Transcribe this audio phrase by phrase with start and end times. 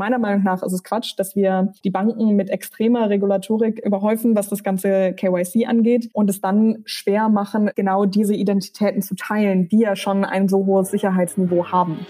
[0.00, 4.48] Meiner Meinung nach ist es Quatsch, dass wir die Banken mit extremer Regulatorik überhäufen, was
[4.48, 9.80] das ganze KYC angeht und es dann schwer machen, genau diese Identitäten zu teilen, die
[9.80, 12.06] ja schon ein so hohes Sicherheitsniveau haben.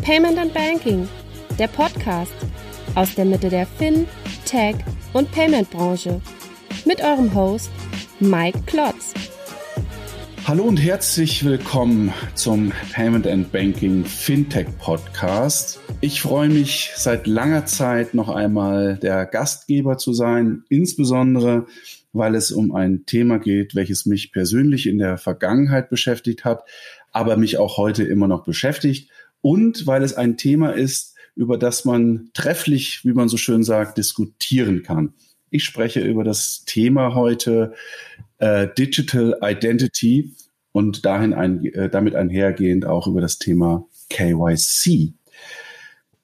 [0.00, 1.06] Payment and Banking,
[1.58, 2.32] der Podcast
[2.94, 4.06] aus der Mitte der Fin,
[4.46, 4.76] Tech
[5.12, 6.22] und Payment Branche
[6.86, 7.70] mit eurem Host
[8.20, 9.12] Mike Klotz.
[10.46, 15.80] Hallo und herzlich willkommen zum Payment and Banking Fintech Podcast.
[16.02, 21.66] Ich freue mich seit langer Zeit noch einmal der Gastgeber zu sein, insbesondere
[22.12, 26.64] weil es um ein Thema geht, welches mich persönlich in der Vergangenheit beschäftigt hat,
[27.10, 31.86] aber mich auch heute immer noch beschäftigt und weil es ein Thema ist, über das
[31.86, 35.14] man trefflich, wie man so schön sagt, diskutieren kann.
[35.48, 37.72] Ich spreche über das Thema heute
[38.38, 40.34] äh, Digital Identity
[40.72, 45.14] und dahin ein, äh, damit einhergehend auch über das Thema KYC.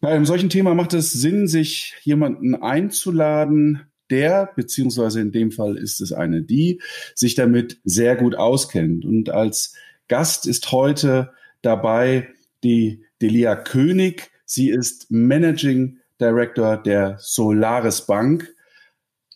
[0.01, 5.77] Bei einem solchen Thema macht es Sinn, sich jemanden einzuladen, der, beziehungsweise in dem Fall
[5.77, 6.81] ist es eine, die
[7.15, 9.05] sich damit sehr gut auskennt.
[9.05, 9.75] Und als
[10.09, 11.31] Gast ist heute
[11.63, 12.29] dabei
[12.65, 14.31] die Delia König.
[14.45, 18.53] Sie ist Managing Director der Solaris Bank.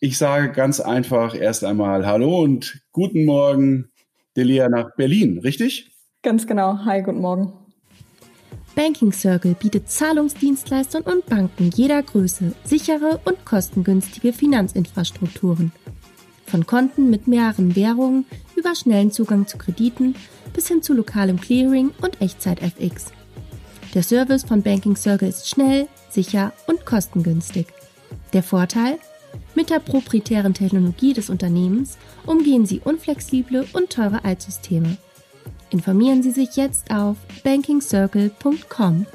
[0.05, 3.91] Ich sage ganz einfach erst einmal Hallo und guten Morgen,
[4.37, 5.97] Delia, nach Berlin, richtig?
[6.23, 6.81] Ganz genau.
[6.85, 7.55] Hi, guten Morgen.
[8.75, 15.73] Banking Circle bietet Zahlungsdienstleistern und Banken jeder Größe sichere und kostengünstige Finanzinfrastrukturen.
[16.45, 20.17] Von Konten mit mehreren Währungen über schnellen Zugang zu Krediten
[20.53, 23.07] bis hin zu lokalem Clearing und Echtzeit-FX.
[23.95, 27.69] Der Service von Banking Circle ist schnell, sicher und kostengünstig.
[28.35, 28.99] Der Vorteil?
[29.57, 34.97] Mit der proprietären Technologie des Unternehmens umgehen Sie unflexible und teure Altsysteme.
[35.71, 39.07] Informieren Sie sich jetzt auf bankingcircle.com.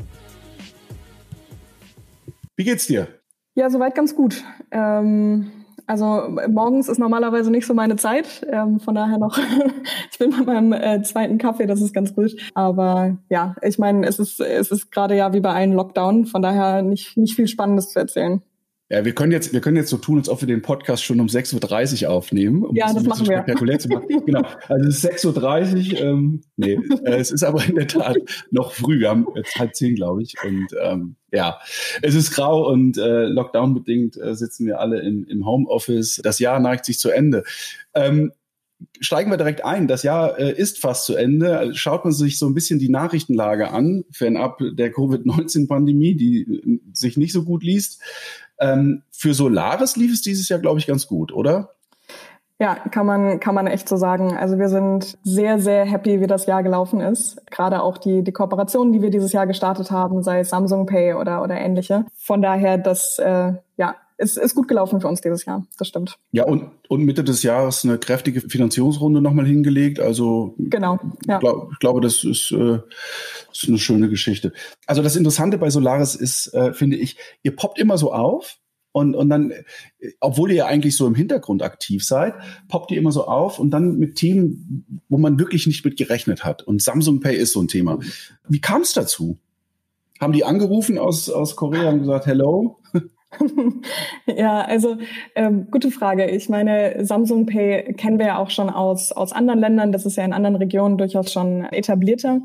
[2.55, 3.07] Wie geht's dir?
[3.55, 4.43] Ja, soweit ganz gut.
[4.71, 5.51] Ähm,
[5.85, 9.37] also morgens ist normalerweise nicht so meine Zeit, ähm, von daher noch,
[10.11, 12.31] ich bin bei meinem äh, zweiten Kaffee, das ist ganz gut.
[12.53, 16.41] Aber ja, ich meine, es ist, es ist gerade ja wie bei allen Lockdown, von
[16.41, 18.41] daher nicht, nicht viel Spannendes zu erzählen.
[18.91, 21.19] Ja, wir können jetzt, wir können jetzt so tun, als ob wir den Podcast schon
[21.19, 22.63] um 6.30 Uhr aufnehmen.
[22.63, 23.37] Um ja, das, das machen wir.
[23.37, 24.07] Spektakulär zu machen.
[24.25, 24.41] genau.
[24.67, 28.17] Also es ist 6.30 Uhr, ähm, nee, äh, es ist aber in der Tat
[28.49, 28.99] noch früh.
[28.99, 30.33] Wir haben jetzt halb zehn, glaube ich.
[30.43, 31.59] Und ähm, ja,
[32.01, 36.19] es ist grau und äh, Lockdown-bedingt äh, sitzen wir alle im, im Homeoffice.
[36.23, 37.43] Das Jahr neigt sich zu Ende.
[37.93, 38.31] Ähm,
[38.99, 39.87] steigen wir direkt ein.
[39.87, 41.71] Das Jahr äh, ist fast zu Ende.
[41.75, 47.17] Schaut man sich so ein bisschen die Nachrichtenlage an, fernab der Covid-19-Pandemie, die äh, sich
[47.17, 48.01] nicht so gut liest.
[48.59, 51.71] Ähm, für Solaris lief es dieses Jahr, glaube ich, ganz gut, oder?
[52.61, 54.35] Ja, kann man, kann man echt so sagen.
[54.35, 57.41] Also wir sind sehr, sehr happy, wie das Jahr gelaufen ist.
[57.49, 61.13] Gerade auch die, die Kooperationen, die wir dieses Jahr gestartet haben, sei es Samsung Pay
[61.13, 62.05] oder, oder ähnliche.
[62.17, 63.53] Von daher, das, äh,
[64.19, 65.65] ja, ist, ist gut gelaufen für uns dieses Jahr.
[65.77, 66.17] Das stimmt.
[66.31, 69.99] Ja, und, und Mitte des Jahres eine kräftige Finanzierungsrunde nochmal hingelegt.
[69.99, 71.39] Also genau, ja.
[71.39, 72.79] glaub, ich glaube, das ist, äh,
[73.51, 74.53] ist eine schöne Geschichte.
[74.85, 78.57] Also das Interessante bei Solaris ist, äh, finde ich, ihr poppt immer so auf.
[78.91, 79.53] Und, und dann,
[80.19, 82.33] obwohl ihr ja eigentlich so im Hintergrund aktiv seid,
[82.67, 86.43] poppt ihr immer so auf und dann mit Themen, wo man wirklich nicht mit gerechnet
[86.43, 86.63] hat.
[86.63, 87.99] Und Samsung Pay ist so ein Thema.
[88.47, 89.37] Wie kam es dazu?
[90.19, 92.79] Haben die angerufen aus, aus Korea und gesagt, hello?
[94.25, 94.97] ja, also
[95.35, 96.29] ähm, gute Frage.
[96.29, 99.91] Ich meine, Samsung Pay kennen wir ja auch schon aus, aus anderen Ländern.
[99.91, 102.41] Das ist ja in anderen Regionen durchaus schon etablierter.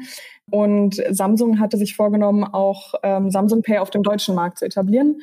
[0.51, 5.21] Und Samsung hatte sich vorgenommen, auch ähm, Samsung Pay auf dem deutschen Markt zu etablieren.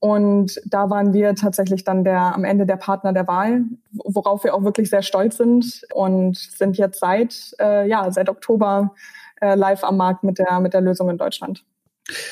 [0.00, 4.54] Und da waren wir tatsächlich dann der am Ende der Partner der Wahl, worauf wir
[4.54, 8.94] auch wirklich sehr stolz sind und sind jetzt seit äh, ja seit Oktober
[9.40, 11.64] äh, live am Markt mit der mit der Lösung in Deutschland.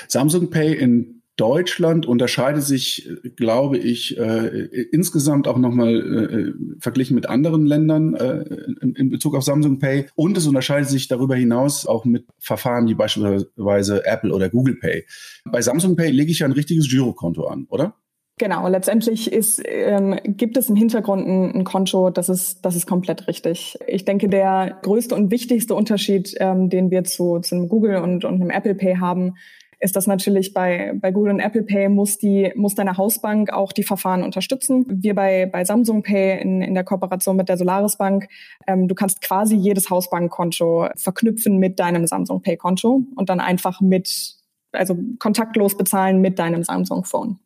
[0.07, 7.27] Samsung Pay in Deutschland unterscheidet sich, glaube ich, äh, insgesamt auch nochmal äh, verglichen mit
[7.27, 8.45] anderen Ländern äh,
[8.83, 10.07] in, in, Bezug auf Samsung Pay.
[10.15, 15.07] Und es unterscheidet sich darüber hinaus auch mit Verfahren wie beispielsweise Apple oder Google Pay.
[15.45, 17.95] Bei Samsung Pay lege ich ja ein richtiges Girokonto an, oder?
[18.39, 22.87] Genau, letztendlich ist, ähm, gibt es im Hintergrund ein, ein, Konto, das ist, das ist
[22.87, 23.79] komplett richtig.
[23.87, 28.25] Ich denke, der größte und wichtigste Unterschied, ähm, den wir zu, zu einem Google und,
[28.25, 29.35] und einem Apple Pay haben,
[29.83, 33.73] ist das natürlich bei, bei Google und Apple Pay muss die, muss deine Hausbank auch
[33.73, 34.87] die Verfahren unterstützen.
[34.89, 38.29] Wir bei, bei Samsung Pay in, in der Kooperation mit der Solaris Bank,
[38.69, 43.81] ähm, du kannst quasi jedes Hausbankkonto verknüpfen mit deinem Samsung Pay Konto und dann einfach
[43.81, 44.37] mit,
[44.71, 47.41] also kontaktlos bezahlen mit deinem Samsung Phone.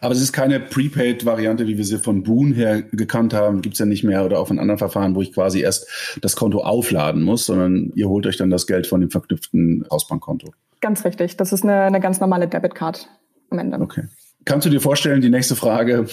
[0.00, 3.86] Aber es ist keine Prepaid-Variante, wie wir sie von Boon her gekannt haben, gibt's ja
[3.86, 7.46] nicht mehr oder auch von anderen Verfahren, wo ich quasi erst das Konto aufladen muss,
[7.46, 10.52] sondern ihr holt euch dann das Geld von dem verknüpften Hausbankkonto.
[10.82, 11.36] Ganz richtig.
[11.38, 13.08] Das ist eine, eine ganz normale Debitcard
[13.50, 13.80] am Ende.
[13.80, 14.08] Okay.
[14.44, 16.06] Kannst du dir vorstellen, die nächste Frage,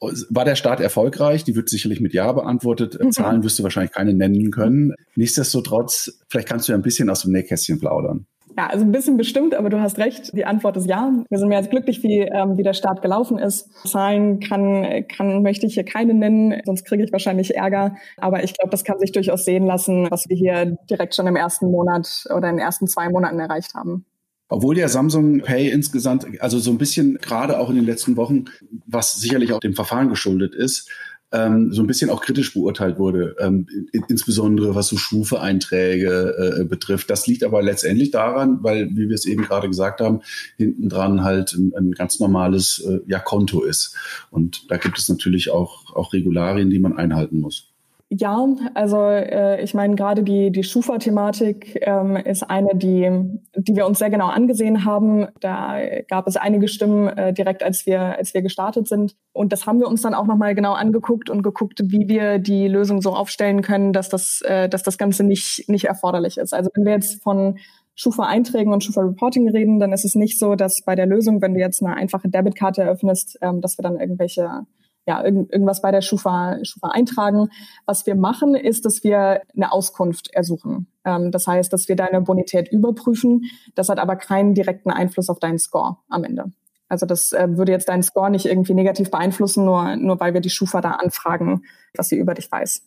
[0.00, 1.44] war der Start erfolgreich?
[1.44, 2.98] Die wird sicherlich mit Ja beantwortet.
[3.00, 3.12] Mhm.
[3.12, 4.94] Zahlen wirst du wahrscheinlich keine nennen können.
[5.14, 8.26] Nichtsdestotrotz, vielleicht kannst du ja ein bisschen aus dem Nähkästchen plaudern.
[8.56, 10.36] Ja, also ein bisschen bestimmt, aber du hast recht.
[10.36, 11.12] Die Antwort ist ja.
[11.28, 13.68] Wir sind mehr als glücklich, wie, ähm, wie der Start gelaufen ist.
[13.84, 17.96] Zahlen kann, kann, möchte ich hier keine nennen, sonst kriege ich wahrscheinlich Ärger.
[18.16, 21.36] Aber ich glaube, das kann sich durchaus sehen lassen, was wir hier direkt schon im
[21.36, 24.04] ersten Monat oder in den ersten zwei Monaten erreicht haben.
[24.48, 28.44] Obwohl der Samsung Pay insgesamt, also so ein bisschen gerade auch in den letzten Wochen,
[28.86, 30.88] was sicherlich auch dem Verfahren geschuldet ist,
[31.34, 33.66] ähm, so ein bisschen auch kritisch beurteilt wurde, ähm,
[34.08, 37.10] insbesondere was so Schufe-Einträge äh, betrifft.
[37.10, 40.20] Das liegt aber letztendlich daran, weil, wie wir es eben gerade gesagt haben,
[40.56, 43.96] hinten dran halt ein, ein ganz normales äh, ja, Konto ist.
[44.30, 47.73] Und da gibt es natürlich auch, auch Regularien, die man einhalten muss.
[48.10, 53.10] Ja, also äh, ich meine, gerade die, die Schufa-Thematik ähm, ist eine, die,
[53.56, 55.26] die wir uns sehr genau angesehen haben.
[55.40, 55.78] Da
[56.08, 59.16] gab es einige Stimmen äh, direkt, als wir, als wir gestartet sind.
[59.32, 62.68] Und das haben wir uns dann auch nochmal genau angeguckt und geguckt, wie wir die
[62.68, 66.52] Lösung so aufstellen können, dass das, äh, dass das Ganze nicht, nicht erforderlich ist.
[66.52, 67.58] Also wenn wir jetzt von
[67.96, 71.60] Schufa-Einträgen und Schufa-Reporting reden, dann ist es nicht so, dass bei der Lösung, wenn du
[71.60, 74.66] jetzt eine einfache Debitkarte eröffnest, ähm, dass wir dann irgendwelche
[75.06, 77.48] ja, irgend, irgendwas bei der Schufa, Schufa eintragen.
[77.86, 80.86] Was wir machen, ist, dass wir eine Auskunft ersuchen.
[81.04, 83.42] Ähm, das heißt, dass wir deine Bonität überprüfen.
[83.74, 86.52] Das hat aber keinen direkten Einfluss auf deinen Score am Ende.
[86.88, 90.40] Also das äh, würde jetzt deinen Score nicht irgendwie negativ beeinflussen, nur, nur weil wir
[90.40, 91.62] die Schufa da anfragen,
[91.96, 92.82] was sie über dich weiß.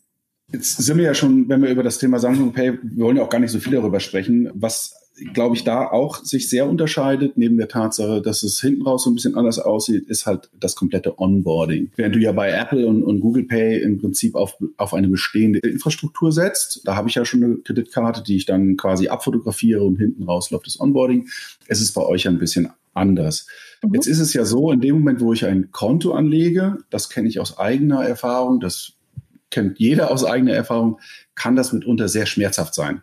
[0.52, 3.24] Jetzt sind wir ja schon, wenn wir über das Thema Samsung Pay, wir wollen ja
[3.24, 4.50] auch gar nicht so viel darüber sprechen.
[4.54, 9.04] Was glaube ich, da auch sich sehr unterscheidet, neben der Tatsache, dass es hinten raus
[9.04, 11.92] so ein bisschen anders aussieht, ist halt das komplette Onboarding.
[11.96, 15.60] Während du ja bei Apple und, und Google Pay im Prinzip auf, auf eine bestehende
[15.60, 19.98] Infrastruktur setzt, da habe ich ja schon eine Kreditkarte, die ich dann quasi abfotografiere und
[19.98, 21.28] hinten raus läuft das Onboarding.
[21.68, 23.48] Es ist bei euch ein bisschen anders.
[23.82, 23.94] Mhm.
[23.94, 27.28] Jetzt ist es ja so, in dem Moment, wo ich ein Konto anlege, das kenne
[27.28, 28.94] ich aus eigener Erfahrung, das
[29.50, 31.00] kennt jeder aus eigener Erfahrung,
[31.36, 33.02] kann das mitunter sehr schmerzhaft sein.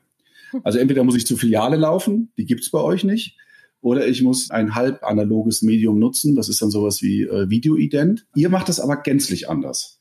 [0.62, 3.36] Also entweder muss ich zur Filiale laufen, die gibt's bei euch nicht,
[3.80, 8.26] oder ich muss ein halb analoges Medium nutzen, das ist dann sowas wie äh, Videoident.
[8.34, 10.00] Ihr macht das aber gänzlich anders.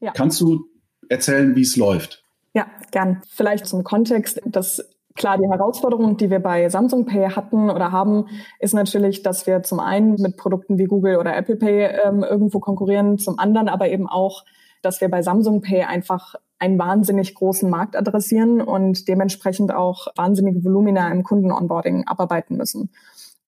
[0.00, 0.12] Ja.
[0.12, 0.64] Kannst du
[1.08, 2.24] erzählen, wie es läuft?
[2.54, 3.22] Ja, gern.
[3.28, 4.82] Vielleicht zum Kontext, dass
[5.18, 8.26] Klar, die Herausforderung, die wir bei Samsung Pay hatten oder haben,
[8.60, 12.60] ist natürlich, dass wir zum einen mit Produkten wie Google oder Apple Pay ähm, irgendwo
[12.60, 14.44] konkurrieren, zum anderen aber eben auch,
[14.80, 20.64] dass wir bei Samsung Pay einfach einen wahnsinnig großen Markt adressieren und dementsprechend auch wahnsinnige
[20.64, 22.90] Volumina im Kunden-Onboarding abarbeiten müssen.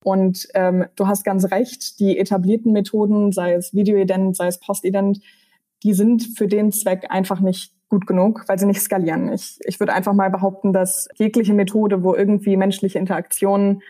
[0.03, 5.21] Und ähm, du hast ganz recht, die etablierten Methoden, sei es Videoident, sei es Postident,
[5.83, 9.33] die sind für den Zweck einfach nicht gut genug, weil sie nicht skalieren.
[9.33, 13.83] Ich, ich würde einfach mal behaupten, dass jegliche Methode, wo irgendwie menschliche Interaktionen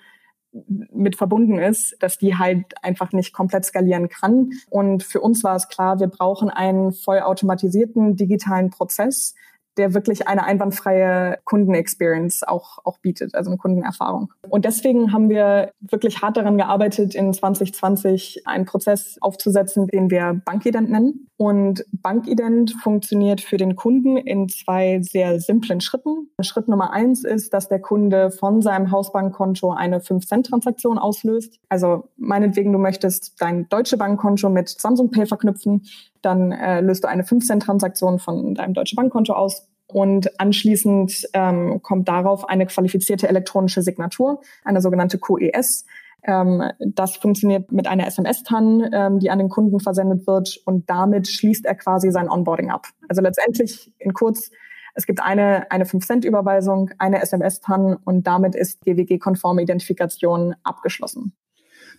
[0.52, 4.50] mit verbunden ist, dass die halt einfach nicht komplett skalieren kann.
[4.69, 9.35] Und für uns war es klar, wir brauchen einen vollautomatisierten digitalen Prozess,
[9.76, 14.32] der wirklich eine einwandfreie Kundenexperience auch, auch bietet, also eine Kundenerfahrung.
[14.49, 20.40] Und deswegen haben wir wirklich hart daran gearbeitet, in 2020 einen Prozess aufzusetzen, den wir
[20.44, 21.26] Bankident nennen.
[21.37, 26.28] Und Bankident funktioniert für den Kunden in zwei sehr simplen Schritten.
[26.43, 31.58] Schritt Nummer eins ist, dass der Kunde von seinem Hausbankkonto eine 5-Cent-Transaktion auslöst.
[31.69, 35.82] Also meinetwegen, du möchtest dein Deutsche Bankkonto mit Samsung Pay verknüpfen
[36.22, 42.08] dann äh, löst du eine 5-Cent-Transaktion von deinem Deutsche Bankkonto aus und anschließend ähm, kommt
[42.08, 45.84] darauf eine qualifizierte elektronische Signatur, eine sogenannte QES.
[46.22, 51.29] Ähm, das funktioniert mit einer SMS-TAN, ähm, die an den Kunden versendet wird und damit
[51.29, 52.86] schließt er quasi sein Onboarding ab.
[53.08, 54.50] Also letztendlich in kurz,
[54.94, 61.32] es gibt eine, eine 5-Cent-Überweisung, eine SMS-TAN und damit ist GWG-konforme Identifikation abgeschlossen.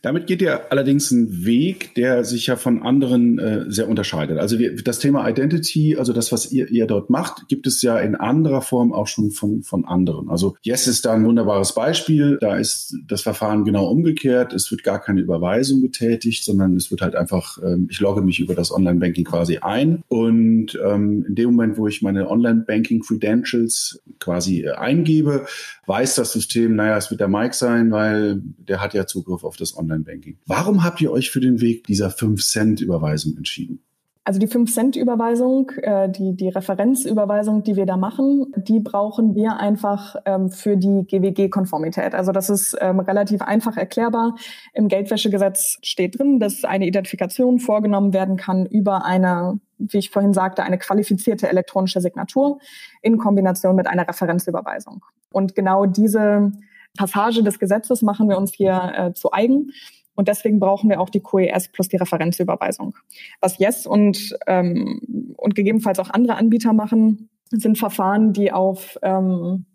[0.02, 4.40] Damit geht ihr allerdings einen Weg, der sich ja von anderen äh, sehr unterscheidet.
[4.40, 8.00] Also wir, das Thema Identity, also das, was ihr, ihr dort macht, gibt es ja
[8.00, 10.30] in anderer Form auch schon von, von anderen.
[10.30, 12.40] Also Yes ist da ein wunderbares Beispiel.
[12.42, 14.54] Da ist das Verfahren genau umgekehrt.
[14.54, 18.40] Es wird gar keine Überweisung getätigt, sondern es wird halt einfach, ähm, ich logge mich
[18.40, 20.04] über das Online-Banking quasi ein.
[20.08, 25.46] Und ähm, in dem Moment, wo ich meine Online-Banking-Credentials quasi äh, eingebe,
[25.86, 29.58] weiß das System, naja, es wird der Mike sein, weil der hat ja Zugriff auf
[29.58, 30.38] das Online Online-Banking.
[30.46, 33.84] Warum habt ihr euch für den Weg dieser 5-Cent-Überweisung entschieden?
[34.24, 40.16] Also die 5-Cent-Überweisung, äh, die, die Referenzüberweisung, die wir da machen, die brauchen wir einfach
[40.26, 42.14] ähm, für die GWG-Konformität.
[42.14, 44.36] Also das ist ähm, relativ einfach erklärbar.
[44.74, 50.34] Im Geldwäschegesetz steht drin, dass eine Identifikation vorgenommen werden kann über eine, wie ich vorhin
[50.34, 52.60] sagte, eine qualifizierte elektronische Signatur
[53.02, 55.04] in Kombination mit einer Referenzüberweisung.
[55.32, 56.52] Und genau diese
[56.98, 59.72] Passage des Gesetzes machen wir uns hier äh, zu eigen.
[60.14, 62.96] Und deswegen brauchen wir auch die QES plus die Referenzüberweisung.
[63.40, 69.66] Was Yes und, ähm, und gegebenenfalls auch andere Anbieter machen, sind Verfahren, die auf, ähm,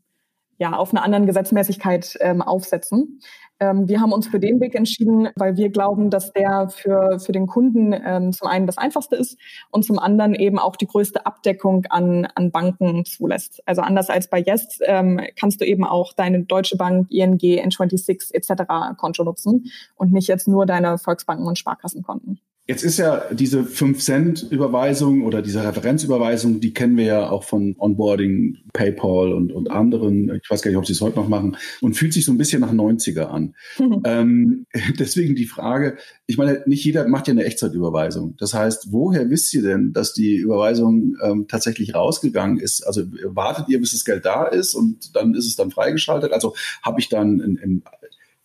[0.59, 3.21] ja, auf einer anderen Gesetzmäßigkeit ähm, aufsetzen.
[3.59, 7.33] Ähm, wir haben uns für den Weg entschieden, weil wir glauben, dass der für, für
[7.33, 9.39] den Kunden ähm, zum einen das einfachste ist
[9.71, 13.63] und zum anderen eben auch die größte Abdeckung an, an Banken zulässt.
[13.67, 18.35] Also anders als bei Yes ähm, kannst du eben auch deine Deutsche Bank, ING, N26
[18.35, 18.97] etc.
[18.99, 22.41] Konto nutzen und nicht jetzt nur deine Volksbanken und Sparkassenkonten.
[22.69, 28.59] Jetzt ist ja diese 5-Cent-Überweisung oder diese Referenzüberweisung, die kennen wir ja auch von Onboarding,
[28.73, 30.35] PayPal und, und anderen.
[30.43, 32.39] Ich weiß gar nicht, ob sie es heute noch machen und fühlt sich so ein
[32.39, 33.55] bisschen nach 90er an.
[34.05, 34.67] ähm,
[34.99, 35.97] deswegen die Frage,
[36.27, 38.35] ich meine, nicht jeder macht ja eine Echtzeitüberweisung.
[38.37, 42.85] Das heißt, woher wisst ihr denn, dass die Überweisung ähm, tatsächlich rausgegangen ist?
[42.85, 46.33] Also wartet ihr, bis das Geld da ist und dann ist es dann freigeschaltet?
[46.33, 47.83] Also habe ich dann ein, ein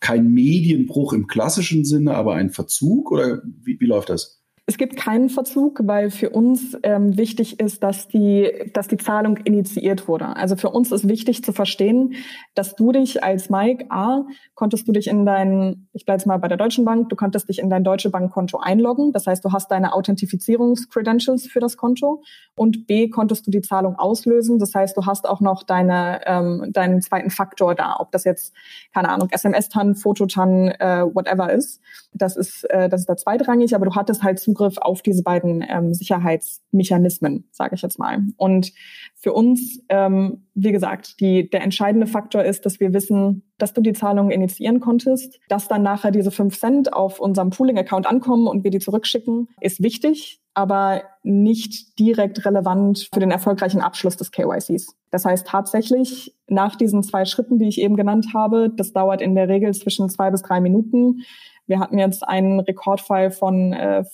[0.02, 4.41] kein Medienbruch im klassischen Sinne, aber ein Verzug oder wie, wie läuft das?
[4.64, 9.38] Es gibt keinen Verzug, weil für uns ähm, wichtig ist, dass die, dass die Zahlung
[9.38, 10.36] initiiert wurde.
[10.36, 12.14] Also für uns ist wichtig zu verstehen,
[12.54, 16.36] dass du dich als Mike A konntest du dich in dein, ich bleibe jetzt mal
[16.36, 19.10] bei der Deutschen Bank, du konntest dich in dein Deutsche Bankkonto einloggen.
[19.12, 22.22] Das heißt, du hast deine Authentifizierungs-Credentials für das Konto
[22.54, 24.60] und B konntest du die Zahlung auslösen.
[24.60, 28.54] Das heißt, du hast auch noch deine, ähm, deinen zweiten Faktor da, ob das jetzt,
[28.94, 31.80] keine Ahnung, SMS-TAN, Fototan, äh, whatever ist.
[32.14, 35.64] Das ist, äh, das ist da zweitrangig, aber du hattest halt Zugriff auf diese beiden
[35.68, 38.20] ähm, Sicherheitsmechanismen, sage ich jetzt mal.
[38.36, 38.72] Und
[39.16, 43.80] für uns, ähm, wie gesagt, die, der entscheidende Faktor ist, dass wir wissen, dass du
[43.80, 48.64] die Zahlung initiieren konntest, dass dann nachher diese fünf Cent auf unserem Pooling-Account ankommen und
[48.64, 54.94] wir die zurückschicken, ist wichtig, aber nicht direkt relevant für den erfolgreichen Abschluss des KYCs.
[55.10, 59.34] Das heißt tatsächlich, nach diesen zwei Schritten, die ich eben genannt habe, das dauert in
[59.34, 61.22] der Regel zwischen zwei bis drei Minuten,
[61.66, 64.04] wir hatten jetzt einen Rekordfall von äh,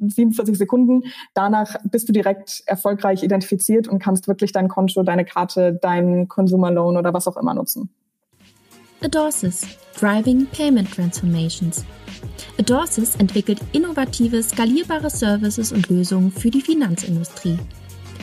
[0.00, 1.04] 47 Sekunden.
[1.34, 6.70] Danach bist du direkt erfolgreich identifiziert und kannst wirklich dein Konto, deine Karte, dein Consumer
[6.70, 7.90] Loan oder was auch immer nutzen.
[9.02, 9.66] Adorsis
[9.98, 11.84] Driving Payment Transformations.
[12.58, 17.58] Adorsis entwickelt innovative, skalierbare Services und Lösungen für die Finanzindustrie.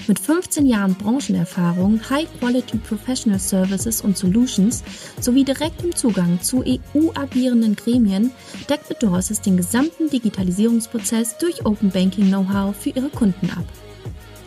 [0.09, 4.83] Mit 15 Jahren Branchenerfahrung, High-Quality Professional Services und Solutions
[5.21, 8.31] sowie direktem Zugang zu EU-agierenden Gremien
[8.67, 13.65] deckt Adorsis den gesamten Digitalisierungsprozess durch Open Banking Know-how für ihre Kunden ab.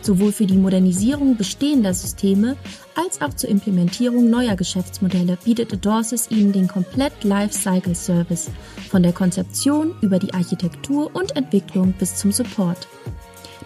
[0.01, 2.57] Sowohl für die Modernisierung bestehender Systeme
[2.95, 8.51] als auch zur Implementierung neuer Geschäftsmodelle bietet Adorsis ihnen den komplett Lifecycle Service
[8.89, 12.85] von der Konzeption über die Architektur und Entwicklung bis zum Support.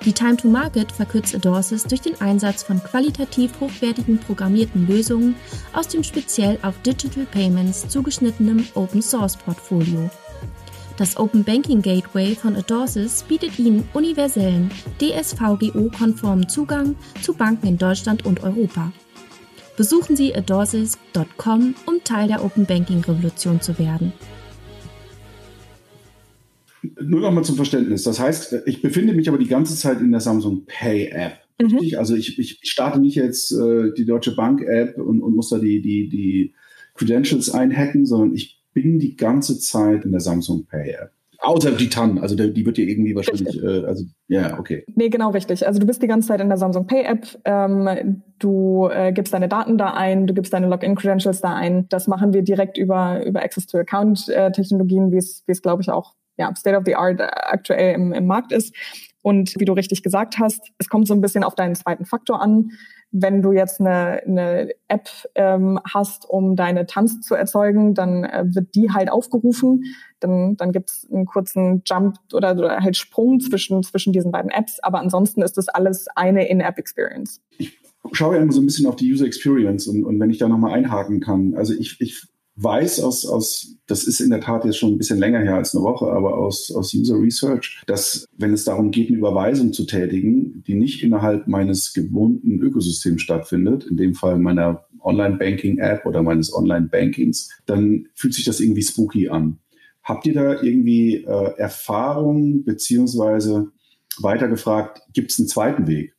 [0.06, 5.36] Die Time to Market verkürzt Adorsis durch den Einsatz von qualitativ hochwertigen programmierten Lösungen
[5.74, 10.10] aus dem speziell auf Digital Payments zugeschnittenen Open Source Portfolio.
[10.98, 18.25] Das Open Banking Gateway von Adorsis bietet Ihnen universellen, DSVGO-konformen Zugang zu Banken in Deutschland
[18.25, 18.92] und Europa.
[19.75, 24.12] Besuchen Sie adorsis.com, um Teil der Open Banking Revolution zu werden.
[27.01, 28.04] Nur noch mal zum Verständnis.
[28.04, 31.34] Das heißt, ich befinde mich aber die ganze Zeit in der Samsung Pay App.
[31.62, 31.98] Mhm.
[31.98, 35.58] Also ich, ich starte nicht jetzt äh, die Deutsche Bank App und, und muss da
[35.58, 36.54] die, die, die
[36.96, 41.12] Credentials einhacken, sondern ich bin die ganze Zeit in der Samsung Pay App.
[41.39, 44.84] Außer die TAN, also die wird ja irgendwie wahrscheinlich, äh, also ja, okay.
[44.96, 45.66] Nee, genau richtig.
[45.68, 49.34] Also du bist die ganze Zeit in der Samsung Pay App, ähm, du äh, gibst
[49.34, 51.88] deine Daten da ein, du gibst deine Login-Credentials da ein.
[51.89, 56.53] Das machen wir direkt über, über Access-to-Account-Technologien, wie es, wie es glaube ich auch ja,
[56.56, 58.74] State of the Art aktuell im, im Markt ist.
[59.22, 62.41] Und wie du richtig gesagt hast, es kommt so ein bisschen auf deinen zweiten Faktor
[62.41, 62.72] an.
[63.12, 68.46] Wenn du jetzt eine, eine App ähm, hast, um deine Tanz zu erzeugen, dann äh,
[68.48, 69.84] wird die halt aufgerufen.
[70.22, 74.51] Dann, dann gibt es einen kurzen Jump oder, oder halt Sprung zwischen, zwischen diesen beiden
[74.51, 74.79] Apps.
[74.79, 77.41] Aber ansonsten ist das alles eine In-App-Experience.
[77.58, 77.77] Ich
[78.13, 80.48] schaue ja immer so ein bisschen auf die User Experience und, und wenn ich da
[80.48, 81.53] nochmal einhaken kann.
[81.56, 85.19] Also ich, ich weiß aus, aus, das ist in der Tat jetzt schon ein bisschen
[85.19, 89.09] länger her als eine Woche, aber aus, aus User Research, dass wenn es darum geht,
[89.09, 94.85] eine Überweisung zu tätigen, die nicht innerhalb meines gewohnten Ökosystems stattfindet, in dem Fall meiner
[95.01, 99.59] Online-Banking-App oder meines Online-Bankings, dann fühlt sich das irgendwie spooky an.
[100.03, 103.71] Habt ihr da irgendwie äh, Erfahrung beziehungsweise
[104.19, 106.17] weitergefragt, gibt es einen zweiten Weg?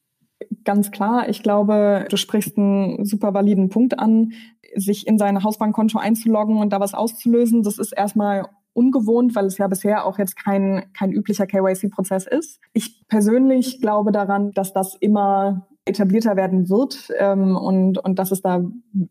[0.65, 1.29] Ganz klar.
[1.29, 4.33] Ich glaube, du sprichst einen super validen Punkt an,
[4.75, 7.63] sich in sein Hausbankkonto einzuloggen und da was auszulösen.
[7.63, 12.61] Das ist erstmal ungewohnt, weil es ja bisher auch jetzt kein, kein üblicher KYC-Prozess ist.
[12.73, 18.43] Ich persönlich glaube daran, dass das immer etablierter werden wird ähm, und, und dass es
[18.43, 18.63] da,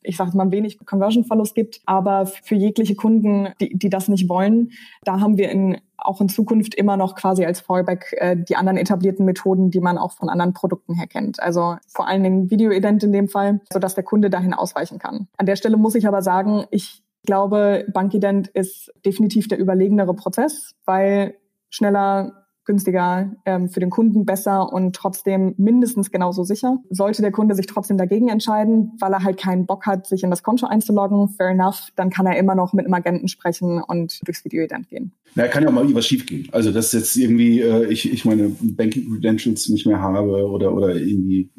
[0.02, 1.82] ich sage mal, wenig Conversion-Verlust gibt.
[1.86, 4.72] Aber für jegliche Kunden, die, die das nicht wollen,
[5.04, 8.78] da haben wir in, auch in Zukunft immer noch quasi als Fallback äh, die anderen
[8.78, 11.42] etablierten Methoden, die man auch von anderen Produkten her kennt.
[11.42, 15.28] Also vor allen Dingen Video-Ident in dem Fall, sodass der Kunde dahin ausweichen kann.
[15.38, 20.76] An der Stelle muss ich aber sagen, ich glaube, Bankident ist definitiv der überlegenere Prozess,
[20.86, 21.36] weil
[21.70, 26.78] schneller, günstiger, ähm, für den Kunden besser und trotzdem mindestens genauso sicher.
[26.92, 30.30] Sollte der Kunde sich trotzdem dagegen entscheiden, weil er halt keinen Bock hat, sich in
[30.30, 34.20] das Konto einzuloggen, fair enough, dann kann er immer noch mit einem Agenten sprechen und
[34.28, 35.14] durchs Video-Ident gehen.
[35.34, 36.48] Na, kann ja auch mal irgendwas schief gehen.
[36.52, 40.96] Also, dass jetzt irgendwie äh, ich, ich meine Banking Credentials nicht mehr habe oder, oder
[40.96, 41.50] irgendwie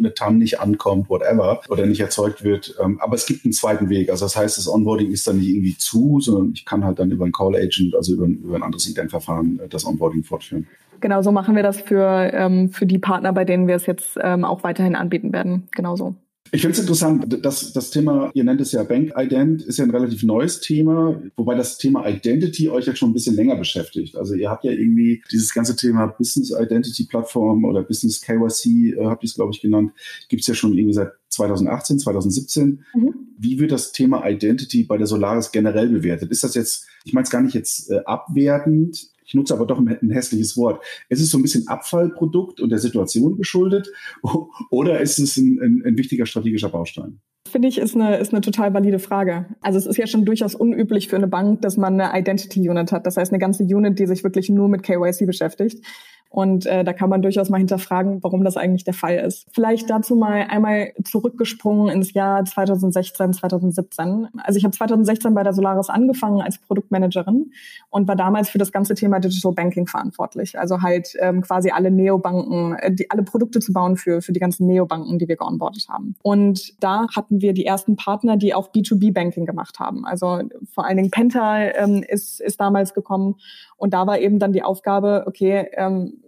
[0.00, 2.74] eine TAM nicht ankommt, whatever, oder nicht erzeugt wird.
[2.82, 4.10] Ähm, aber es gibt einen zweiten Weg.
[4.10, 7.10] Also das heißt, das Onboarding ist dann nicht irgendwie zu, sondern ich kann halt dann
[7.10, 10.66] über ein Call Agent, also über, über ein anderes Ident-Verfahren, äh, das Onboarding fortführen.
[11.00, 14.18] Genau, so machen wir das für, ähm, für die Partner, bei denen wir es jetzt
[14.22, 15.68] ähm, auch weiterhin anbieten werden.
[15.72, 16.14] Genauso.
[16.52, 19.84] Ich finde es interessant, dass das Thema, ihr nennt es ja Bank Ident, ist ja
[19.84, 24.16] ein relativ neues Thema, wobei das Thema Identity euch jetzt schon ein bisschen länger beschäftigt.
[24.16, 29.04] Also ihr habt ja irgendwie dieses ganze Thema Business Identity Plattform oder Business KYC, äh,
[29.04, 29.92] habt ihr es, glaube ich, genannt,
[30.28, 32.84] gibt es ja schon irgendwie seit 2018, 2017.
[32.94, 33.14] Mhm.
[33.38, 36.32] Wie wird das Thema Identity bei der Solaris generell bewertet?
[36.32, 39.78] Ist das jetzt, ich meine es gar nicht jetzt äh, abwertend, ich nutze aber doch
[39.78, 40.84] ein, hässliches Wort.
[41.08, 43.88] Ist es so ein bisschen Abfallprodukt und der Situation geschuldet
[44.70, 47.20] oder ist es ein, ein, ein wichtiger strategischer Baustein?
[47.48, 49.46] Finde ich, ist eine, ist eine total valide Frage.
[49.60, 52.90] Also es ist ja schon durchaus unüblich für eine Bank, dass man eine Identity Unit
[52.90, 53.06] hat.
[53.06, 55.84] Das heißt, eine ganze Unit, die sich wirklich nur mit KYC beschäftigt.
[56.32, 59.48] Und äh, da kann man durchaus mal hinterfragen, warum das eigentlich der Fall ist.
[59.52, 64.28] Vielleicht dazu mal einmal zurückgesprungen ins Jahr 2016, 2017.
[64.44, 67.50] Also ich habe 2016 bei der Solaris angefangen als Produktmanagerin
[67.90, 70.56] und war damals für das ganze Thema Digital Banking verantwortlich.
[70.56, 74.40] Also halt ähm, quasi alle Neobanken, äh, die, alle Produkte zu bauen für, für die
[74.40, 76.14] ganzen Neobanken, die wir geonboardet haben.
[76.22, 80.06] Und da hatten wir die ersten Partner, die auch B2B-Banking gemacht haben.
[80.06, 83.34] Also vor allen Dingen Penta ähm, ist, ist damals gekommen
[83.76, 86.19] und da war eben dann die Aufgabe, okay, ähm,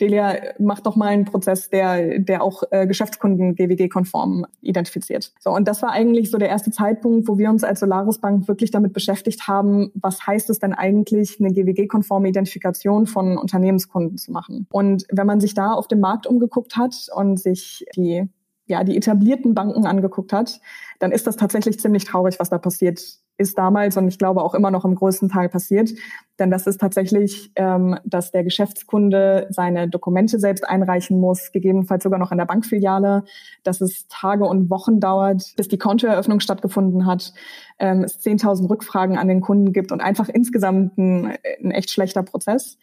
[0.00, 5.32] Delia, mach doch mal einen Prozess, der, der auch äh, Geschäftskunden GWG-konform identifiziert.
[5.38, 8.48] So, und das war eigentlich so der erste Zeitpunkt, wo wir uns als Solaris Bank
[8.48, 14.32] wirklich damit beschäftigt haben, was heißt es denn eigentlich, eine GWG-konforme Identifikation von Unternehmenskunden zu
[14.32, 14.66] machen.
[14.72, 18.28] Und wenn man sich da auf dem Markt umgeguckt hat und sich die
[18.66, 20.58] ja, die etablierten Banken angeguckt hat,
[20.98, 24.54] dann ist das tatsächlich ziemlich traurig, was da passiert ist damals und ich glaube auch
[24.54, 25.90] immer noch im größten Teil passiert.
[26.38, 32.18] Denn das ist tatsächlich, ähm, dass der Geschäftskunde seine Dokumente selbst einreichen muss, gegebenenfalls sogar
[32.18, 33.24] noch in der Bankfiliale,
[33.62, 37.32] dass es Tage und Wochen dauert, bis die Kontoeröffnung stattgefunden hat,
[37.78, 42.22] ähm, es 10.000 Rückfragen an den Kunden gibt und einfach insgesamt ein, ein echt schlechter
[42.22, 42.78] Prozess.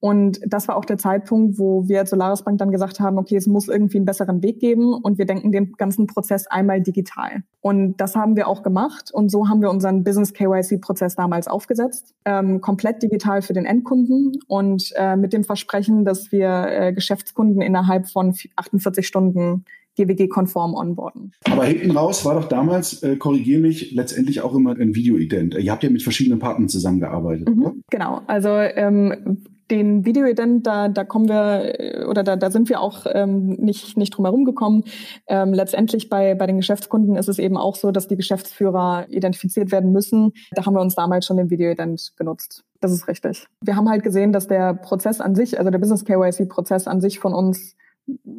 [0.00, 3.36] Und das war auch der Zeitpunkt, wo wir als Solaris Bank dann gesagt haben, okay,
[3.36, 7.42] es muss irgendwie einen besseren Weg geben und wir denken den ganzen Prozess einmal digital.
[7.60, 12.14] Und das haben wir auch gemacht und so haben wir unseren Business KYC-Prozess damals aufgesetzt,
[12.24, 17.60] ähm, komplett digital für den Endkunden und äh, mit dem Versprechen, dass wir äh, Geschäftskunden
[17.60, 19.64] innerhalb von 48 Stunden
[19.96, 21.32] GWG-konform onboarden.
[21.50, 25.56] Aber hinten raus war doch damals, äh, korrigiere mich, letztendlich auch immer ein Video-Ident.
[25.56, 27.48] Ihr habt ja mit verschiedenen Partnern zusammengearbeitet.
[27.48, 32.68] Mhm, genau, also ähm, den Video-Ident, da, da kommen wir äh, oder da, da sind
[32.68, 34.84] wir auch ähm, nicht, nicht drum herum gekommen.
[35.26, 39.70] Ähm, letztendlich bei, bei den Geschäftskunden ist es eben auch so, dass die Geschäftsführer identifiziert
[39.72, 40.32] werden müssen.
[40.52, 42.64] Da haben wir uns damals schon den Video-Ident genutzt.
[42.80, 43.46] Das ist richtig.
[43.62, 47.18] Wir haben halt gesehen, dass der Prozess an sich, also der Business KYC-Prozess an sich
[47.18, 47.76] von uns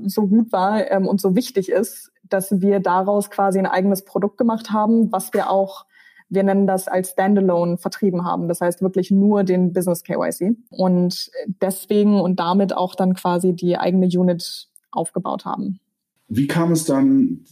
[0.05, 4.37] so gut war ähm, und so wichtig ist, dass wir daraus quasi ein eigenes Produkt
[4.37, 5.85] gemacht haben, was wir auch
[6.29, 8.47] wir nennen das als Standalone vertrieben haben.
[8.47, 10.55] Das heißt wirklich nur den Business KYC.
[10.69, 15.79] Und deswegen und damit auch dann quasi die eigene Unit aufgebaut haben.
[16.27, 17.45] Wie kam es dann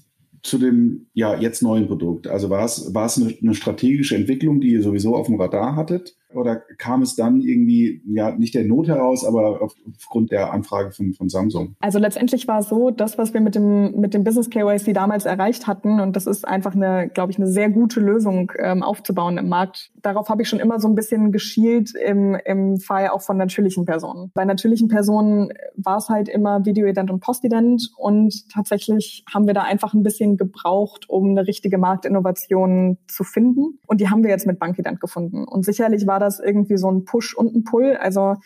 [0.43, 2.27] zu dem ja jetzt neuen Produkt?
[2.27, 5.75] Also war es, war es eine, eine strategische Entwicklung, die ihr sowieso auf dem Radar
[5.75, 6.16] hattet?
[6.33, 11.13] Oder kam es dann irgendwie, ja, nicht der Not heraus, aber aufgrund der Anfrage von,
[11.13, 11.75] von Samsung?
[11.79, 15.25] Also letztendlich war es so, das, was wir mit dem, mit dem Business KYC damals
[15.25, 19.37] erreicht hatten, und das ist einfach eine, glaube ich, eine sehr gute Lösung ähm, aufzubauen
[19.37, 19.91] im Markt.
[20.01, 23.85] Darauf habe ich schon immer so ein bisschen geschielt im, im Fall auch von natürlichen
[23.85, 24.31] Personen.
[24.33, 29.63] Bei natürlichen Personen war es halt immer Videoident und Postident und tatsächlich haben wir da
[29.63, 33.79] einfach ein bisschen gebraucht, um eine richtige Marktinnovation zu finden.
[33.87, 35.45] Und die haben wir jetzt mit Bankident gefunden.
[35.45, 37.95] Und sicherlich war war das irgendwie so ein Push und ein Pull.
[37.95, 38.37] Also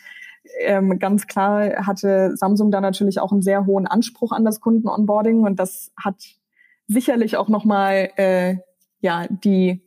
[0.60, 5.40] ähm, ganz klar hatte Samsung da natürlich auch einen sehr hohen Anspruch an das Kunden-Onboarding
[5.40, 6.16] und das hat
[6.86, 8.56] sicherlich auch nochmal äh,
[9.00, 9.82] ja, die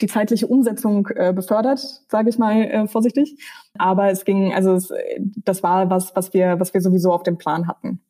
[0.00, 3.36] die zeitliche Umsetzung äh, befördert, sage ich mal äh, vorsichtig.
[3.78, 4.92] Aber es ging, also es,
[5.44, 8.00] das war was, was wir, was wir sowieso auf dem Plan hatten.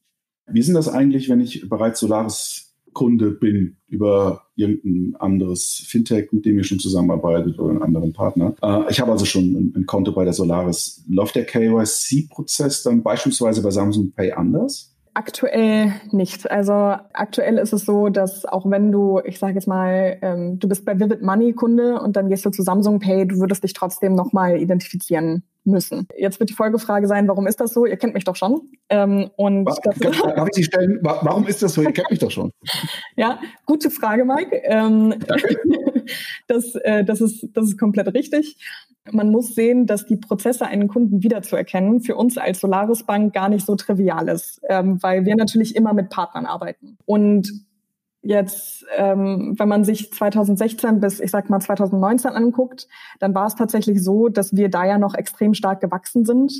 [0.47, 6.33] Wie ist denn das eigentlich, wenn ich bereits Solaris Kunde bin über irgendein anderes Fintech,
[6.33, 8.55] mit dem ihr schon zusammenarbeitet oder einen anderen Partner.
[8.63, 11.05] Äh, ich habe also schon ein, ein, Konto bei der Solaris.
[11.09, 14.95] Läuft der KYC-Prozess dann beispielsweise bei Samsung Pay anders?
[15.15, 16.49] Aktuell nicht.
[16.51, 16.73] Also
[17.13, 20.85] aktuell ist es so, dass auch wenn du, ich sage jetzt mal, ähm, du bist
[20.85, 24.15] bei Vivid Money Kunde und dann gehst du zu Samsung Pay, du würdest dich trotzdem
[24.15, 26.09] nochmal identifizieren müssen.
[26.17, 27.87] Jetzt wird die Folgefrage sein, warum ist das so?
[27.87, 28.61] Ihr kennt mich doch schon.
[28.89, 31.83] Ähm, und das, darf ich Sie stellen, warum ist das so?
[31.83, 32.53] Ihr kennt mich doch schon.
[33.17, 34.61] ja, gute Frage, Mike.
[34.65, 35.15] Ähm,
[36.47, 38.57] das, äh, das, ist, das ist komplett richtig.
[39.11, 43.49] Man muss sehen, dass die Prozesse, einen Kunden wiederzuerkennen, für uns als Solaris Bank gar
[43.49, 46.99] nicht so trivial ist, ähm, weil wir natürlich immer mit Partnern arbeiten.
[47.07, 47.51] Und
[48.29, 52.87] jetzt, ähm, wenn man sich 2016 bis, ich sag mal, 2019 anguckt,
[53.21, 56.53] dann war es tatsächlich so, dass wir da ja noch extrem stark gewachsen sind.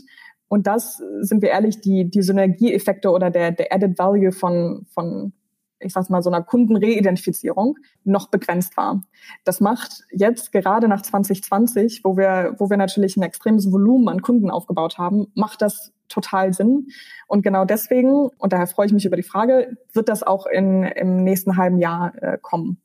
[0.49, 5.35] Und das, sind wir ehrlich, die, die Synergieeffekte oder der, der Added Value von, von
[5.79, 9.03] ich sag's mal, so einer Kundenreidentifizierung noch begrenzt war.
[9.45, 14.23] Das macht jetzt gerade nach 2020, wo wir, wo wir natürlich ein extremes Volumen an
[14.23, 16.89] Kunden aufgebaut haben, macht das total Sinn.
[17.27, 20.83] Und genau deswegen, und daher freue ich mich über die Frage, wird das auch in,
[20.83, 22.81] im nächsten halben Jahr äh, kommen.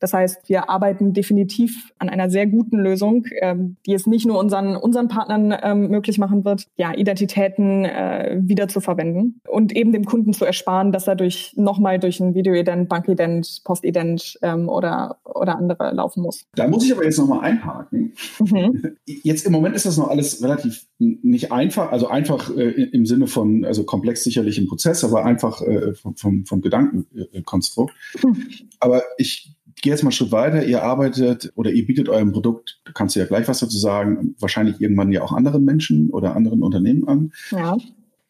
[0.00, 4.38] Das heißt, wir arbeiten definitiv an einer sehr guten Lösung, ähm, die es nicht nur
[4.38, 9.92] unseren, unseren Partnern ähm, möglich machen wird, ja, Identitäten äh, wieder zu verwenden und eben
[9.92, 15.18] dem Kunden zu ersparen, dass er durch nochmal durch ein Videoident, Bankident, Postident ähm, oder,
[15.24, 16.44] oder andere laufen muss.
[16.54, 18.12] Da muss ich aber jetzt nochmal einhaken.
[18.40, 18.96] Mhm.
[19.06, 23.28] Jetzt im Moment ist das noch alles relativ nicht einfach, also einfach äh, im Sinne
[23.28, 27.94] von, also komplex sicherlich im Prozess, aber einfach äh, vom, vom, vom Gedankenkonstrukt.
[28.22, 28.48] Mhm.
[28.80, 30.64] Aber ich ich gehe jetzt mal einen Schritt weiter.
[30.64, 34.34] Ihr arbeitet oder ihr bietet eurem Produkt, da kannst du ja gleich was dazu sagen,
[34.38, 37.32] wahrscheinlich irgendwann ja auch anderen Menschen oder anderen Unternehmen an.
[37.50, 37.76] Ja.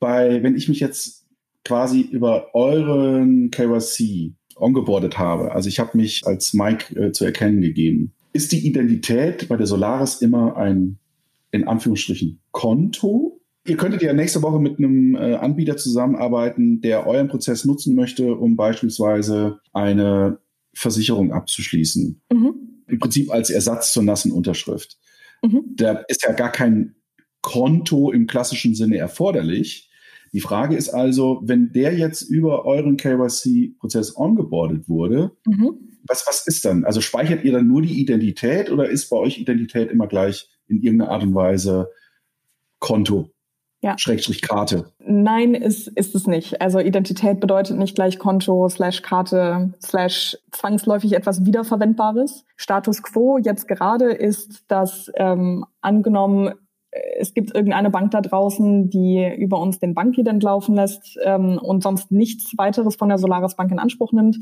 [0.00, 1.26] Bei, wenn ich mich jetzt
[1.64, 7.60] quasi über euren KYC ongeboardet habe, also ich habe mich als Mike äh, zu erkennen
[7.60, 10.98] gegeben, ist die Identität bei der Solaris immer ein,
[11.50, 13.40] in Anführungsstrichen, Konto?
[13.66, 18.34] Ihr könntet ja nächste Woche mit einem äh, Anbieter zusammenarbeiten, der euren Prozess nutzen möchte,
[18.34, 20.38] um beispielsweise eine
[20.74, 22.22] Versicherung abzuschließen.
[22.32, 22.54] Mhm.
[22.86, 24.98] Im Prinzip als Ersatz zur nassen Unterschrift.
[25.42, 25.64] Mhm.
[25.76, 26.94] Da ist ja gar kein
[27.42, 29.90] Konto im klassischen Sinne erforderlich.
[30.32, 35.96] Die Frage ist also, wenn der jetzt über euren KYC-Prozess ongeboardet wurde, mhm.
[36.06, 36.84] was, was ist dann?
[36.84, 40.82] Also speichert ihr dann nur die Identität oder ist bei euch Identität immer gleich in
[40.82, 41.88] irgendeiner Art und Weise
[42.78, 43.30] Konto?
[43.80, 43.96] Ja.
[43.96, 44.92] Schrägstrich Karte.
[44.98, 46.60] Nein, ist, ist es nicht.
[46.60, 52.44] Also Identität bedeutet nicht gleich Konto, slash Karte, slash zwangsläufig etwas Wiederverwendbares.
[52.56, 56.54] Status quo jetzt gerade ist, dass ähm, angenommen,
[56.90, 61.58] äh, es gibt irgendeine Bank da draußen, die über uns den Bankident laufen lässt ähm,
[61.58, 64.38] und sonst nichts weiteres von der Solaris Bank in Anspruch nimmt,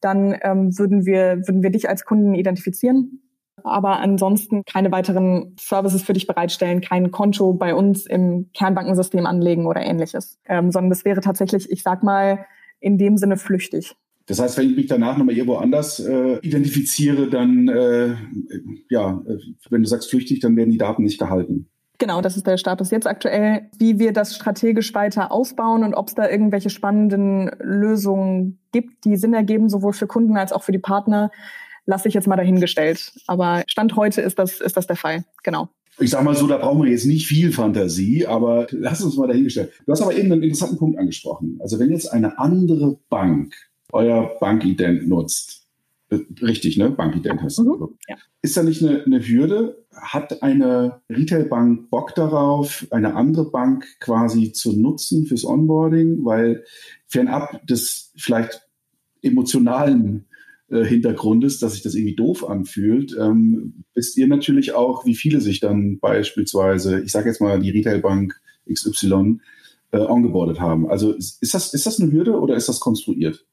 [0.00, 3.20] dann ähm, würden wir würden wir dich als Kunden identifizieren
[3.62, 9.66] aber ansonsten keine weiteren Services für dich bereitstellen, kein Konto bei uns im Kernbankensystem anlegen
[9.66, 12.46] oder ähnliches, ähm, sondern das wäre tatsächlich, ich sag mal,
[12.80, 13.94] in dem Sinne flüchtig.
[14.26, 18.14] Das heißt, wenn ich mich danach nochmal irgendwo anders äh, identifiziere, dann, äh,
[18.88, 19.22] ja,
[19.68, 21.68] wenn du sagst flüchtig, dann werden die Daten nicht gehalten.
[21.98, 23.68] Genau, das ist der Status jetzt aktuell.
[23.78, 29.16] Wie wir das strategisch weiter ausbauen und ob es da irgendwelche spannenden Lösungen gibt, die
[29.16, 31.30] Sinn ergeben, sowohl für Kunden als auch für die Partner,
[31.86, 33.12] lasse ich jetzt mal dahingestellt.
[33.26, 35.24] Aber Stand heute ist das, ist das der Fall.
[35.42, 35.68] Genau.
[35.98, 39.28] Ich sage mal so, da brauchen wir jetzt nicht viel Fantasie, aber lass uns mal
[39.28, 39.72] dahingestellt.
[39.86, 41.58] Du hast aber eben einen interessanten Punkt angesprochen.
[41.60, 43.54] Also wenn jetzt eine andere Bank
[43.92, 45.68] euer Bankident nutzt,
[46.10, 46.90] äh, richtig, ne?
[46.90, 48.16] Bankident heißt mhm, ja.
[48.42, 49.86] Ist da nicht eine, eine Hürde?
[49.92, 56.24] Hat eine Retailbank Bock darauf, eine andere Bank quasi zu nutzen fürs Onboarding?
[56.24, 56.64] Weil
[57.06, 58.68] fernab des vielleicht
[59.22, 60.26] emotionalen
[60.70, 65.40] äh, Hintergrundes, dass sich das irgendwie doof anfühlt, ähm, wisst ihr natürlich auch, wie viele
[65.40, 69.40] sich dann beispielsweise, ich sage jetzt mal die Retailbank XY,
[69.90, 70.88] äh, ongeboardet haben.
[70.88, 73.44] Also ist, ist, das, ist das eine Hürde oder ist das konstruiert?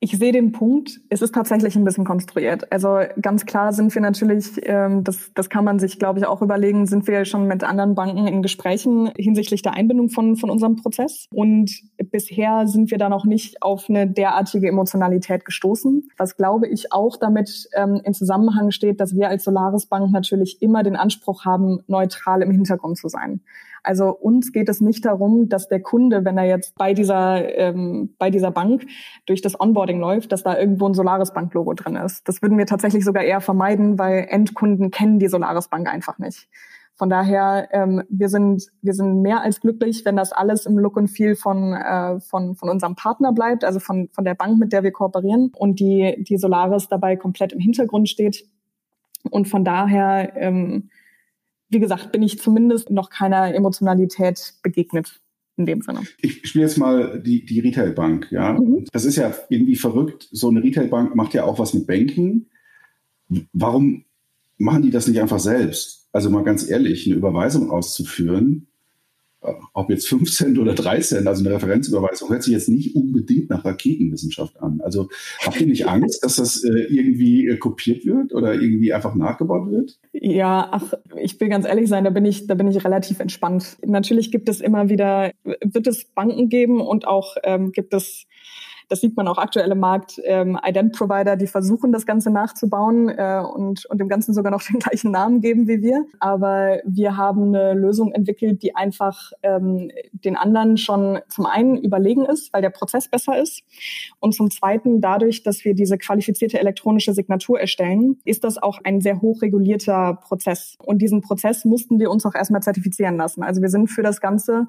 [0.00, 1.00] Ich sehe den Punkt.
[1.08, 2.70] Es ist tatsächlich ein bisschen konstruiert.
[2.70, 6.40] Also ganz klar sind wir natürlich, ähm, das, das kann man sich, glaube ich, auch
[6.40, 10.76] überlegen, sind wir schon mit anderen Banken in Gesprächen hinsichtlich der Einbindung von, von unserem
[10.76, 11.26] Prozess.
[11.32, 11.72] Und
[12.12, 16.08] bisher sind wir da noch nicht auf eine derartige Emotionalität gestoßen.
[16.16, 20.62] Was, glaube ich, auch damit ähm, in Zusammenhang steht, dass wir als Solaris Bank natürlich
[20.62, 23.40] immer den Anspruch haben, neutral im Hintergrund zu sein.
[23.88, 28.14] Also uns geht es nicht darum, dass der Kunde, wenn er jetzt bei dieser, ähm,
[28.18, 28.84] bei dieser Bank
[29.24, 32.28] durch das Onboarding läuft, dass da irgendwo ein Solaris Bank Logo drin ist.
[32.28, 36.50] Das würden wir tatsächlich sogar eher vermeiden, weil Endkunden kennen die Solaris Bank einfach nicht.
[36.96, 40.98] Von daher, ähm, wir sind wir sind mehr als glücklich, wenn das alles im Look
[40.98, 44.74] und Feel von äh, von von unserem Partner bleibt, also von von der Bank, mit
[44.74, 48.44] der wir kooperieren und die die Solaris dabei komplett im Hintergrund steht.
[49.30, 50.90] Und von daher, ähm,
[51.68, 55.20] wie gesagt, bin ich zumindest noch keiner Emotionalität begegnet
[55.56, 56.02] in dem Sinne.
[56.20, 58.52] Ich spiele jetzt mal die, die Retailbank, ja.
[58.52, 58.84] Mhm.
[58.92, 60.28] Das ist ja irgendwie verrückt.
[60.30, 62.46] So eine Retailbank macht ja auch was mit Banking.
[63.52, 64.04] Warum
[64.56, 66.08] machen die das nicht einfach selbst?
[66.12, 68.67] Also mal ganz ehrlich, eine Überweisung auszuführen,
[69.72, 73.50] ob jetzt 5 Cent oder 3 Cent, also eine Referenzüberweisung, hört sich jetzt nicht unbedingt
[73.50, 74.80] nach Raketenwissenschaft an.
[74.82, 75.08] Also
[75.44, 79.70] habt ihr nicht Angst, dass das äh, irgendwie äh, kopiert wird oder irgendwie einfach nachgebaut
[79.70, 79.98] wird?
[80.12, 83.78] Ja, ach, ich will ganz ehrlich sein, da bin ich, da bin ich relativ entspannt.
[83.86, 88.26] Natürlich gibt es immer wieder, wird es Banken geben und auch ähm, gibt es
[88.88, 93.42] das sieht man auch aktuell im Markt, ähm, Ident-Provider, die versuchen, das Ganze nachzubauen äh,
[93.42, 96.06] und, und dem Ganzen sogar noch den gleichen Namen geben wie wir.
[96.20, 102.24] Aber wir haben eine Lösung entwickelt, die einfach ähm, den anderen schon zum einen überlegen
[102.24, 103.62] ist, weil der Prozess besser ist.
[104.20, 109.00] Und zum zweiten, dadurch, dass wir diese qualifizierte elektronische Signatur erstellen, ist das auch ein
[109.00, 110.76] sehr hochregulierter Prozess.
[110.84, 113.42] Und diesen Prozess mussten wir uns auch erstmal zertifizieren lassen.
[113.42, 114.66] Also wir sind für das Ganze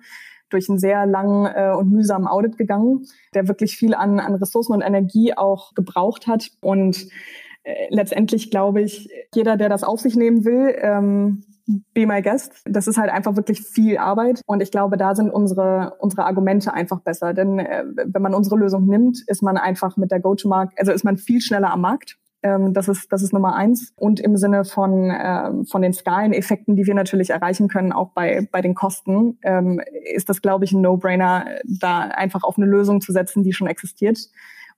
[0.50, 4.74] durch einen sehr langen äh, und mühsamen Audit gegangen, der wirklich viel an, an Ressourcen
[4.74, 6.50] und Energie auch gebraucht hat.
[6.62, 7.08] Und
[7.64, 11.44] äh, letztendlich glaube ich, jeder, der das auf sich nehmen will, ähm,
[11.94, 12.62] be my guest.
[12.66, 14.42] Das ist halt einfach wirklich viel Arbeit.
[14.46, 17.34] Und ich glaube, da sind unsere, unsere Argumente einfach besser.
[17.34, 21.04] Denn äh, wenn man unsere Lösung nimmt, ist man einfach mit der Go-to-Market, also ist
[21.04, 22.18] man viel schneller am Markt.
[22.42, 23.94] Ähm, das ist das ist Nummer eins.
[23.96, 28.48] Und im Sinne von ähm, von den Skaleneffekten, die wir natürlich erreichen können, auch bei
[28.52, 29.82] bei den Kosten, ähm,
[30.14, 33.68] ist das glaube ich ein No-Brainer, da einfach auf eine Lösung zu setzen, die schon
[33.68, 34.30] existiert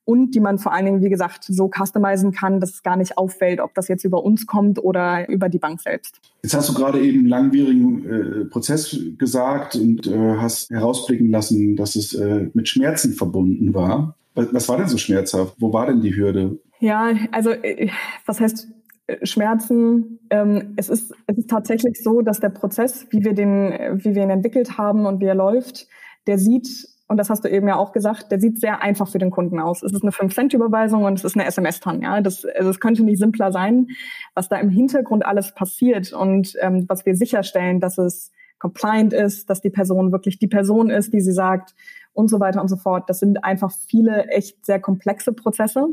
[0.03, 3.17] und die man vor allen Dingen, wie gesagt, so customizen kann, dass es gar nicht
[3.17, 6.19] auffällt, ob das jetzt über uns kommt oder über die Bank selbst.
[6.43, 11.95] Jetzt hast du gerade eben langwierigen äh, Prozess gesagt und äh, hast herausblicken lassen, dass
[11.95, 14.15] es äh, mit Schmerzen verbunden war.
[14.33, 15.55] Was, was war denn so schmerzhaft?
[15.59, 16.59] Wo war denn die Hürde?
[16.81, 17.89] Ja, also äh,
[18.25, 18.67] was heißt
[19.07, 20.19] äh, Schmerzen?
[20.29, 24.23] Ähm, es ist es ist tatsächlich so, dass der Prozess, wie wir den wie wir
[24.23, 25.87] ihn entwickelt haben und wie er läuft,
[26.27, 26.67] der sieht
[27.11, 29.59] und das hast du eben ja auch gesagt, der sieht sehr einfach für den Kunden
[29.59, 29.83] aus.
[29.83, 32.01] Es ist eine 5-Cent-Überweisung und es ist eine SMS-TAN.
[32.01, 32.21] Ja?
[32.21, 33.87] Das, also es könnte nicht simpler sein,
[34.33, 39.49] was da im Hintergrund alles passiert und ähm, was wir sicherstellen, dass es compliant ist,
[39.49, 41.75] dass die Person wirklich die Person ist, die sie sagt
[42.13, 43.09] und so weiter und so fort.
[43.09, 45.89] Das sind einfach viele echt sehr komplexe Prozesse,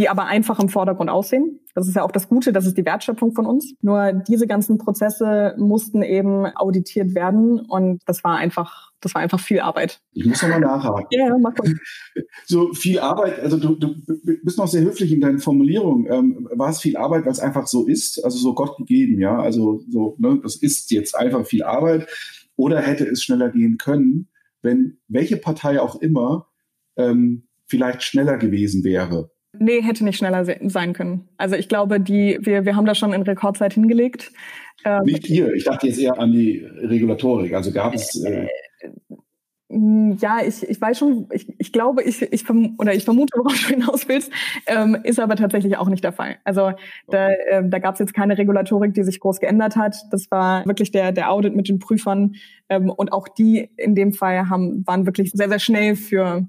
[0.00, 1.60] die aber einfach im Vordergrund aussehen.
[1.74, 3.74] Das ist ja auch das Gute, das ist die Wertschöpfung von uns.
[3.82, 9.38] Nur diese ganzen Prozesse mussten eben auditiert werden und das war einfach, das war einfach
[9.38, 10.00] viel Arbeit.
[10.12, 11.06] Ich muss nochmal nachhaken.
[11.10, 11.74] Ja, mach mal.
[12.46, 13.94] So viel Arbeit, also du, du
[14.42, 16.10] bist noch sehr höflich in deinen Formulierungen.
[16.10, 19.38] Ähm, war es viel Arbeit, weil es einfach so ist, also so Gott gegeben, ja?
[19.38, 22.08] Also so, ne, das ist jetzt einfach viel Arbeit.
[22.56, 24.28] Oder hätte es schneller gehen können,
[24.62, 26.46] wenn welche Partei auch immer
[26.96, 29.30] ähm, vielleicht schneller gewesen wäre?
[29.58, 31.28] Nee, hätte nicht schneller sein können.
[31.36, 34.32] Also ich glaube, die, wir, wir haben das schon in Rekordzeit hingelegt.
[34.84, 37.52] Ähm, nicht ihr, ich dachte jetzt eher an die Regulatorik.
[37.54, 38.22] Also gab es.
[38.24, 38.46] Äh,
[38.80, 38.88] äh,
[40.20, 42.44] ja, ich, ich weiß schon, ich, ich glaube, ich, ich
[42.78, 44.32] oder ich vermute, worauf du hinaus willst,
[44.66, 46.38] ähm, ist aber tatsächlich auch nicht der Fall.
[46.44, 46.72] Also
[47.08, 49.96] da, äh, da gab es jetzt keine Regulatorik, die sich groß geändert hat.
[50.10, 52.34] Das war wirklich der, der Audit mit den Prüfern.
[52.68, 56.48] Ähm, und auch die in dem Fall haben, waren wirklich sehr, sehr schnell für,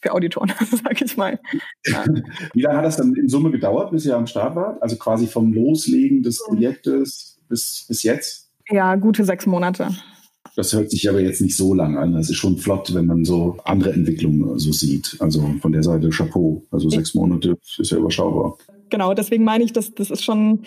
[0.00, 0.52] für Auditoren,
[0.84, 1.38] sag ich mal.
[1.86, 2.04] Ja.
[2.54, 4.82] Wie lange hat das dann in Summe gedauert, bis ihr am Start wart?
[4.82, 8.50] Also quasi vom Loslegen des Projektes bis, bis jetzt?
[8.70, 9.88] Ja, gute sechs Monate.
[10.56, 12.14] Das hört sich aber jetzt nicht so lang an.
[12.14, 15.16] Das ist schon flott, wenn man so andere Entwicklungen so sieht.
[15.20, 16.62] Also von der Seite Chapeau.
[16.70, 18.58] Also sechs Monate ist ja überschaubar
[18.90, 20.64] genau, deswegen meine ich, dass das ist schon,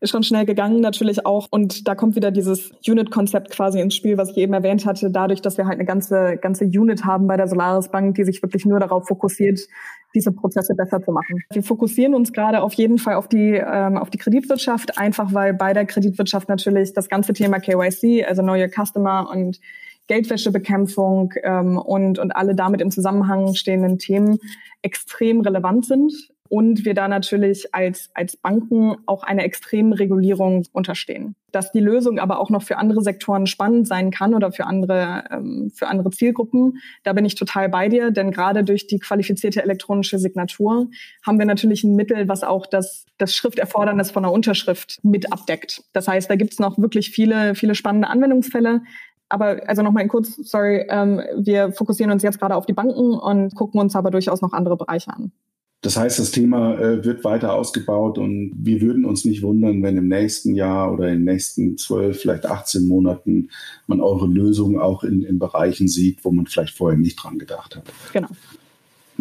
[0.00, 1.46] ist schon schnell gegangen natürlich auch.
[1.50, 5.42] Und da kommt wieder dieses Unit-Konzept quasi ins Spiel, was ich eben erwähnt hatte, dadurch,
[5.42, 8.64] dass wir halt eine ganze, ganze Unit haben bei der Solaris Bank, die sich wirklich
[8.66, 9.60] nur darauf fokussiert,
[10.14, 11.42] diese Prozesse besser zu machen.
[11.52, 15.54] Wir fokussieren uns gerade auf jeden Fall auf die, ähm, auf die Kreditwirtschaft, einfach weil
[15.54, 19.60] bei der Kreditwirtschaft natürlich das ganze Thema KYC, also Your Customer und
[20.08, 24.38] Geldwäschebekämpfung ähm, und, und alle damit im Zusammenhang stehenden Themen
[24.82, 26.12] extrem relevant sind
[26.50, 31.36] und wir da natürlich als, als Banken auch einer extremen Regulierung unterstehen.
[31.52, 35.24] Dass die Lösung aber auch noch für andere Sektoren spannend sein kann oder für andere,
[35.30, 39.62] ähm, für andere Zielgruppen, da bin ich total bei dir, denn gerade durch die qualifizierte
[39.62, 40.88] elektronische Signatur
[41.24, 45.84] haben wir natürlich ein Mittel, was auch das, das Schrifterfordernis von einer Unterschrift mit abdeckt.
[45.92, 48.82] Das heißt, da gibt es noch wirklich viele, viele spannende Anwendungsfälle,
[49.28, 53.54] aber also nochmal kurz, sorry, ähm, wir fokussieren uns jetzt gerade auf die Banken und
[53.54, 55.30] gucken uns aber durchaus noch andere Bereiche an.
[55.82, 59.96] Das heißt, das Thema äh, wird weiter ausgebaut und wir würden uns nicht wundern, wenn
[59.96, 63.48] im nächsten Jahr oder in den nächsten zwölf, vielleicht 18 Monaten
[63.86, 67.76] man eure Lösung auch in, in Bereichen sieht, wo man vielleicht vorher nicht dran gedacht
[67.76, 67.84] hat.
[68.12, 68.28] Genau.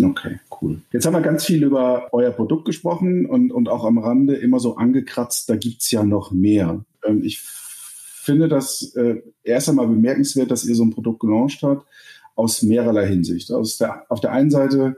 [0.01, 0.81] Okay, cool.
[0.91, 4.59] Jetzt haben wir ganz viel über euer Produkt gesprochen und, und auch am Rande immer
[4.59, 6.83] so angekratzt, da gibt's ja noch mehr.
[7.05, 11.87] Ähm, ich finde das äh, erst einmal bemerkenswert, dass ihr so ein Produkt gelauncht habt,
[12.35, 13.51] aus mehrerlei Hinsicht.
[13.51, 14.97] Aus der, auf der einen Seite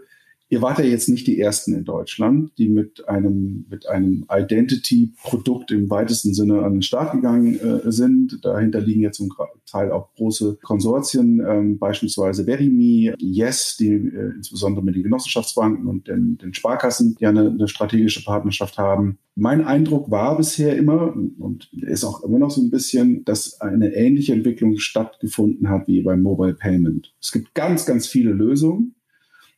[0.51, 5.71] Ihr wart ja jetzt nicht die Ersten in Deutschland, die mit einem, mit einem Identity-Produkt
[5.71, 8.43] im weitesten Sinne an den Start gegangen äh, sind.
[8.43, 9.31] Dahinter liegen jetzt zum
[9.65, 16.09] Teil auch große Konsortien, ähm, beispielsweise Verimi, Yes, die äh, insbesondere mit den Genossenschaftsbanken und
[16.09, 19.19] den, den Sparkassen ja eine, eine strategische Partnerschaft haben.
[19.35, 23.93] Mein Eindruck war bisher immer und ist auch immer noch so ein bisschen, dass eine
[23.93, 27.13] ähnliche Entwicklung stattgefunden hat wie beim Mobile Payment.
[27.21, 28.95] Es gibt ganz, ganz viele Lösungen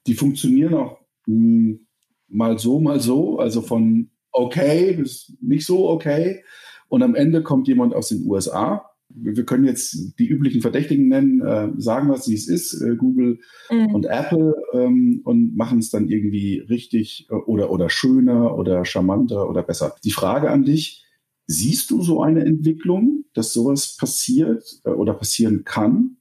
[0.07, 1.87] die funktionieren auch mh, hm,
[2.27, 6.43] mal so, mal so, also von okay bis nicht so okay.
[6.89, 8.89] Und am Ende kommt jemand aus den USA.
[9.09, 13.39] Wir können jetzt die üblichen Verdächtigen nennen, äh, sagen, was es ist, äh, Google
[13.69, 13.93] mhm.
[13.93, 19.47] und Apple, ähm, und machen es dann irgendwie richtig äh, oder, oder schöner oder charmanter
[19.49, 19.95] oder besser.
[20.03, 21.05] Die Frage an dich,
[21.45, 26.17] siehst du so eine Entwicklung, dass sowas passiert äh, oder passieren kann?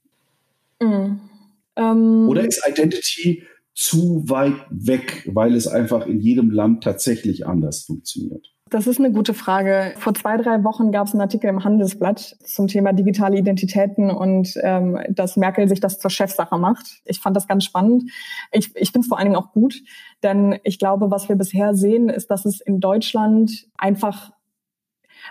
[0.79, 1.19] Mhm.
[1.75, 7.83] Ähm, oder ist Identity zu weit weg, weil es einfach in jedem Land tatsächlich anders
[7.83, 8.53] funktioniert?
[8.69, 9.93] Das ist eine gute Frage.
[9.97, 14.53] Vor zwei, drei Wochen gab es einen Artikel im Handelsblatt zum Thema digitale Identitäten und
[14.63, 17.01] ähm, dass Merkel sich das zur Chefsache macht.
[17.05, 18.09] Ich fand das ganz spannend.
[18.51, 19.79] Ich, ich finde es vor allen Dingen auch gut,
[20.23, 24.31] denn ich glaube, was wir bisher sehen, ist, dass es in Deutschland einfach,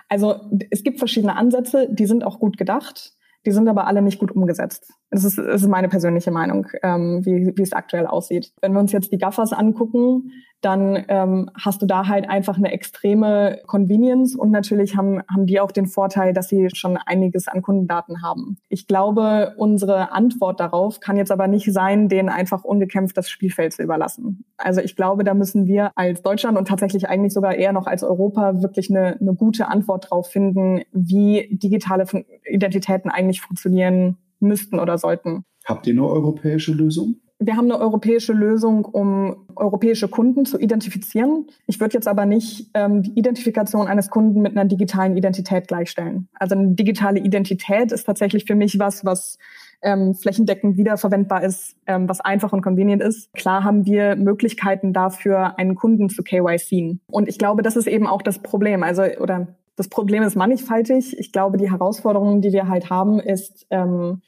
[0.09, 0.37] also
[0.70, 3.14] es gibt verschiedene Ansätze, die sind auch gut gedacht.
[3.44, 4.92] Die sind aber alle nicht gut umgesetzt.
[5.12, 8.51] Das ist, das ist meine persönliche Meinung, ähm, wie, wie es aktuell aussieht.
[8.62, 12.72] Wenn wir uns jetzt die Gaffers angucken, dann ähm, hast du da halt einfach eine
[12.72, 17.61] extreme Convenience und natürlich haben, haben die auch den Vorteil, dass sie schon einiges an
[17.61, 18.57] Kundendaten haben.
[18.70, 23.75] Ich glaube, unsere Antwort darauf kann jetzt aber nicht sein, denen einfach ungekämpft das Spielfeld
[23.75, 24.46] zu überlassen.
[24.57, 28.03] Also ich glaube, da müssen wir als Deutschland und tatsächlich eigentlich sogar eher noch als
[28.03, 32.07] Europa wirklich eine, eine gute Antwort drauf finden, wie digitale
[32.46, 35.44] Identitäten eigentlich funktionieren müssten oder sollten.
[35.64, 37.16] Habt ihr eine europäische Lösung?
[37.44, 41.46] Wir haben eine europäische Lösung, um europäische Kunden zu identifizieren.
[41.66, 46.28] Ich würde jetzt aber nicht ähm, die Identifikation eines Kunden mit einer digitalen Identität gleichstellen.
[46.35, 49.38] Also eine digitale Identität ist tatsächlich für mich was, was
[49.83, 53.33] ähm, flächendeckend wiederverwendbar ist, ähm, was einfach und convenient ist.
[53.33, 57.00] Klar haben wir Möglichkeiten dafür, einen Kunden zu KYC.
[57.11, 58.85] Und ich glaube, das ist eben auch das Problem.
[58.85, 61.18] Also, oder das Problem ist mannigfaltig.
[61.18, 64.22] Ich glaube, die Herausforderung, die wir halt haben, ist, ähm,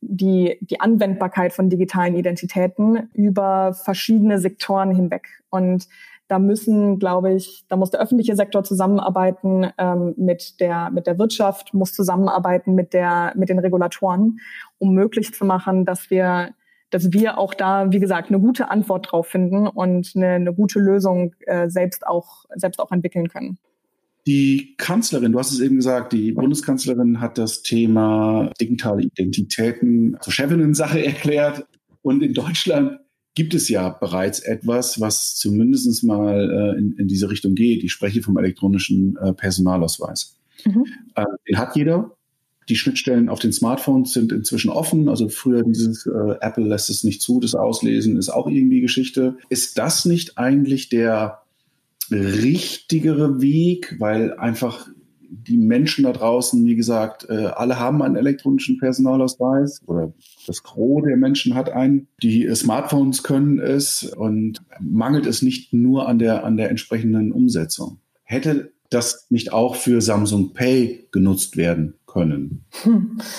[0.00, 5.26] die, die Anwendbarkeit von digitalen Identitäten über verschiedene Sektoren hinweg.
[5.50, 5.88] Und
[6.28, 11.18] da müssen, glaube ich, da muss der öffentliche Sektor zusammenarbeiten ähm, mit der mit der
[11.18, 14.38] Wirtschaft, muss zusammenarbeiten mit der mit den Regulatoren,
[14.78, 16.54] um möglich zu machen, dass wir
[16.90, 20.78] dass wir auch da, wie gesagt, eine gute Antwort drauf finden und eine, eine gute
[20.78, 23.58] Lösung äh, selbst auch selbst auch entwickeln können.
[24.28, 30.34] Die Kanzlerin, du hast es eben gesagt, die Bundeskanzlerin hat das Thema digitale Identitäten zur
[30.34, 31.66] Chefinnen-Sache erklärt.
[32.02, 32.98] Und in Deutschland
[33.34, 37.82] gibt es ja bereits etwas, was zumindest mal äh, in, in, diese Richtung geht.
[37.82, 40.36] Ich spreche vom elektronischen äh, Personalausweis.
[40.66, 40.84] Mhm.
[41.14, 42.14] Äh, den hat jeder.
[42.68, 45.08] Die Schnittstellen auf den Smartphones sind inzwischen offen.
[45.08, 49.38] Also früher dieses äh, Apple lässt es nicht zu, das Auslesen ist auch irgendwie Geschichte.
[49.48, 51.40] Ist das nicht eigentlich der
[52.10, 54.88] richtigere Weg, weil einfach
[55.30, 60.12] die Menschen da draußen, wie gesagt, äh, alle haben einen elektronischen Personalausweis oder
[60.46, 62.08] das Gros der Menschen hat einen.
[62.22, 67.98] Die Smartphones können es und mangelt es nicht nur an der, an der entsprechenden Umsetzung.
[68.24, 72.64] Hätte das nicht auch für Samsung Pay genutzt werden können?
[72.82, 73.18] Hm.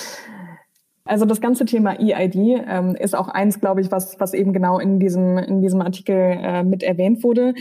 [1.10, 2.36] Also das ganze Thema EID
[2.68, 6.16] ähm, ist auch eins, glaube ich, was, was eben genau in diesem, in diesem Artikel
[6.16, 7.56] äh, mit erwähnt wurde.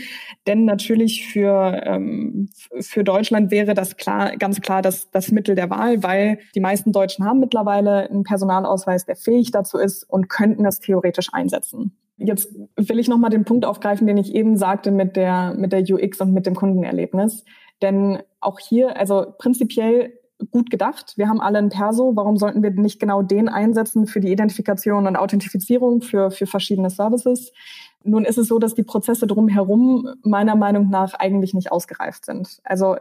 [0.45, 5.71] Denn natürlich für, ähm, für Deutschland wäre das klar, ganz klar das, das Mittel der
[5.71, 10.63] Wahl, weil die meisten Deutschen haben mittlerweile einen Personalausweis, der fähig dazu ist und könnten
[10.67, 11.97] es theoretisch einsetzen.
[12.17, 15.81] Jetzt will ich nochmal den Punkt aufgreifen, den ich eben sagte mit der, mit der
[15.81, 17.45] UX und mit dem Kundenerlebnis.
[17.81, 20.18] Denn auch hier, also prinzipiell
[20.51, 21.13] gut gedacht.
[21.17, 22.15] Wir haben alle ein Perso.
[22.15, 26.89] Warum sollten wir nicht genau den einsetzen für die Identifikation und Authentifizierung für, für verschiedene
[26.89, 27.51] Services?
[28.03, 32.59] Nun ist es so, dass die Prozesse drumherum meiner Meinung nach eigentlich nicht ausgereift sind.
[32.63, 32.95] Also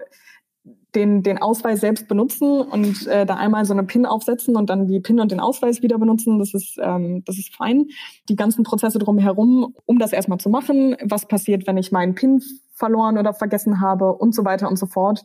[0.95, 4.86] den, den Ausweis selbst benutzen und äh, da einmal so eine PIN aufsetzen und dann
[4.86, 7.86] die PIN und den Ausweis wieder benutzen, das ist, ähm, das ist fein.
[8.28, 12.43] Die ganzen Prozesse drumherum, um das erstmal zu machen, was passiert, wenn ich meinen PIN
[12.72, 15.24] verloren oder vergessen habe und so weiter und so fort,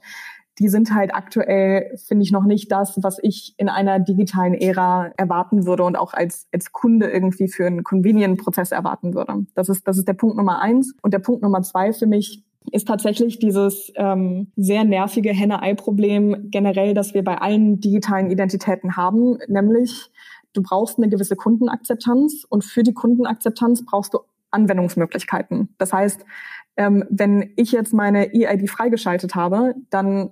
[0.59, 5.11] die sind halt aktuell, finde ich, noch nicht das, was ich in einer digitalen Ära
[5.17, 9.45] erwarten würde und auch als, als Kunde irgendwie für einen Convenient-Prozess erwarten würde.
[9.55, 10.93] Das ist, das ist der Punkt Nummer eins.
[11.01, 16.93] Und der Punkt Nummer zwei für mich ist tatsächlich dieses ähm, sehr nervige Henne-Ei-Problem generell,
[16.93, 20.11] das wir bei allen digitalen Identitäten haben, nämlich
[20.53, 24.19] du brauchst eine gewisse Kundenakzeptanz und für die Kundenakzeptanz brauchst du
[24.51, 25.73] Anwendungsmöglichkeiten.
[25.77, 26.23] Das heißt,
[26.77, 30.31] ähm, wenn ich jetzt meine EID freigeschaltet habe, dann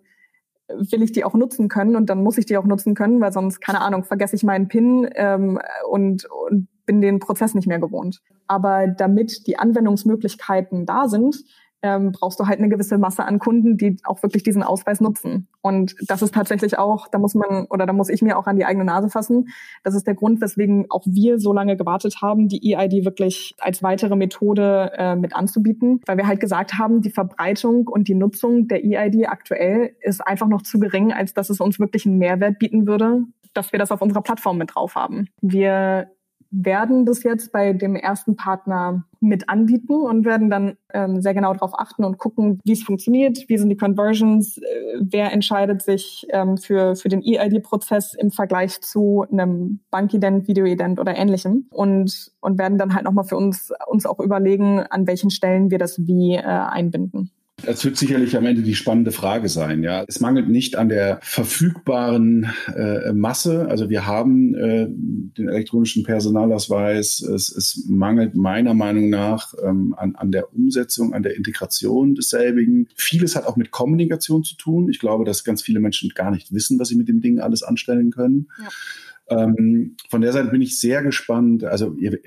[0.77, 3.31] will ich die auch nutzen können und dann muss ich die auch nutzen können, weil
[3.31, 5.59] sonst, keine Ahnung, vergesse ich meinen PIN ähm,
[5.89, 8.21] und, und bin den Prozess nicht mehr gewohnt.
[8.47, 11.43] Aber damit die Anwendungsmöglichkeiten da sind,
[11.83, 15.47] ähm, brauchst du halt eine gewisse Masse an Kunden, die auch wirklich diesen Ausweis nutzen.
[15.61, 18.55] Und das ist tatsächlich auch, da muss man oder da muss ich mir auch an
[18.55, 19.49] die eigene Nase fassen.
[19.83, 23.81] Das ist der Grund, weswegen auch wir so lange gewartet haben, die EID wirklich als
[23.83, 28.67] weitere Methode äh, mit anzubieten, weil wir halt gesagt haben, die Verbreitung und die Nutzung
[28.67, 32.59] der EID aktuell ist einfach noch zu gering, als dass es uns wirklich einen Mehrwert
[32.59, 33.23] bieten würde,
[33.53, 35.27] dass wir das auf unserer Plattform mit drauf haben.
[35.41, 36.11] Wir
[36.51, 41.53] werden das jetzt bei dem ersten Partner mit anbieten und werden dann ähm, sehr genau
[41.53, 44.61] darauf achten und gucken, wie es funktioniert, wie sind die Conversions, äh,
[44.99, 51.15] wer entscheidet sich ähm, für, für den EID-Prozess im Vergleich zu einem Bankident, Videoident oder
[51.15, 55.71] ähnlichem und, und werden dann halt nochmal für uns, uns auch überlegen, an welchen Stellen
[55.71, 57.31] wir das wie äh, einbinden.
[57.65, 59.83] Das wird sicherlich am Ende die spannende Frage sein.
[59.83, 63.67] Ja, es mangelt nicht an der verfügbaren äh, Masse.
[63.69, 67.21] Also wir haben äh, den elektronischen Personalausweis.
[67.21, 72.87] Es, es mangelt meiner Meinung nach ähm, an, an der Umsetzung, an der Integration desselbigen.
[72.95, 74.89] Vieles hat auch mit Kommunikation zu tun.
[74.89, 77.63] Ich glaube, dass ganz viele Menschen gar nicht wissen, was sie mit dem Ding alles
[77.63, 78.49] anstellen können.
[78.59, 79.43] Ja.
[79.43, 81.63] Ähm, von der Seite bin ich sehr gespannt.
[81.63, 82.19] Also ihr,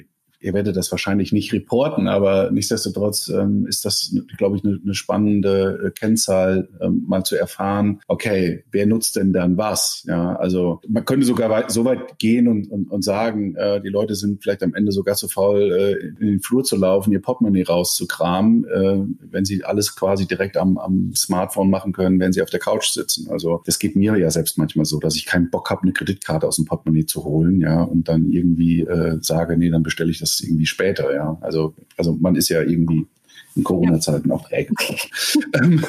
[0.44, 4.94] ihr werdet das wahrscheinlich nicht reporten, aber nichtsdestotrotz ähm, ist das, glaube ich, eine, eine
[4.94, 10.04] spannende äh, Kennzahl, ähm, mal zu erfahren, okay, wer nutzt denn dann was?
[10.06, 13.88] Ja, also man könnte sogar weit, so weit gehen und, und, und sagen, äh, die
[13.88, 17.22] Leute sind vielleicht am Ende sogar zu faul, äh, in den Flur zu laufen, ihr
[17.22, 18.98] Portemonnaie rauszukramen, äh,
[19.30, 22.88] wenn sie alles quasi direkt am, am Smartphone machen können, wenn sie auf der Couch
[22.90, 23.30] sitzen.
[23.30, 26.46] Also das geht mir ja selbst manchmal so, dass ich keinen Bock habe, eine Kreditkarte
[26.46, 30.18] aus dem Portemonnaie zu holen, ja, und dann irgendwie äh, sage, nee, dann bestelle ich
[30.18, 31.38] das irgendwie später, ja.
[31.40, 33.06] Also, also man ist ja irgendwie
[33.56, 34.74] in Corona-Zeiten auch träge.
[35.54, 35.84] Ähm,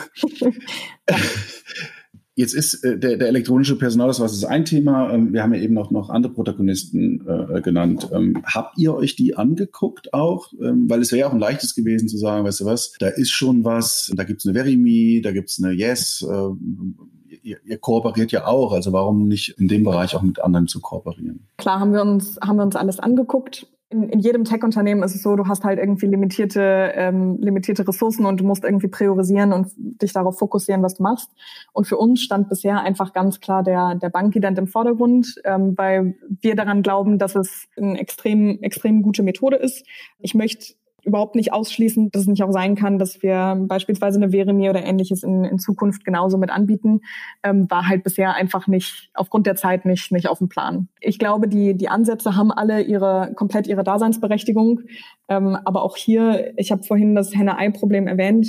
[2.36, 5.12] jetzt ist äh, der, der elektronische Personalausweis ist ein Thema.
[5.12, 8.10] Ähm, wir haben ja eben auch noch andere Protagonisten äh, genannt.
[8.14, 10.52] Ähm, habt ihr euch die angeguckt auch?
[10.62, 13.08] Ähm, weil es wäre ja auch ein leichtes gewesen zu sagen, weißt du was, da
[13.08, 16.26] ist schon was, da gibt's eine Verimi, da gibt's eine Yes.
[16.30, 20.68] Äh, ihr, ihr kooperiert ja auch, also warum nicht in dem Bereich auch mit anderen
[20.68, 21.48] zu kooperieren?
[21.58, 25.21] Klar haben wir uns, haben wir uns alles angeguckt in, in jedem Tech-Unternehmen ist es
[25.21, 29.71] so, du hast halt irgendwie limitierte, ähm, limitierte Ressourcen und du musst irgendwie priorisieren und
[29.75, 31.29] dich darauf fokussieren, was du machst.
[31.71, 36.15] Und für uns stand bisher einfach ganz klar der, der Bankident im Vordergrund, ähm, weil
[36.41, 39.86] wir daran glauben, dass es eine extrem, extrem gute Methode ist.
[40.19, 40.73] Ich möchte
[41.06, 44.84] überhaupt nicht ausschließen, dass es nicht auch sein kann, dass wir beispielsweise eine Veremi oder
[44.84, 47.01] ähnliches in, in Zukunft genauso mit anbieten,
[47.43, 50.88] ähm, war halt bisher einfach nicht aufgrund der Zeit nicht nicht auf dem Plan.
[50.99, 54.82] Ich glaube, die die Ansätze haben alle ihre komplett ihre Daseinsberechtigung,
[55.30, 58.47] ähm, aber auch hier, ich habe vorhin das Henne-Ei-Problem erwähnt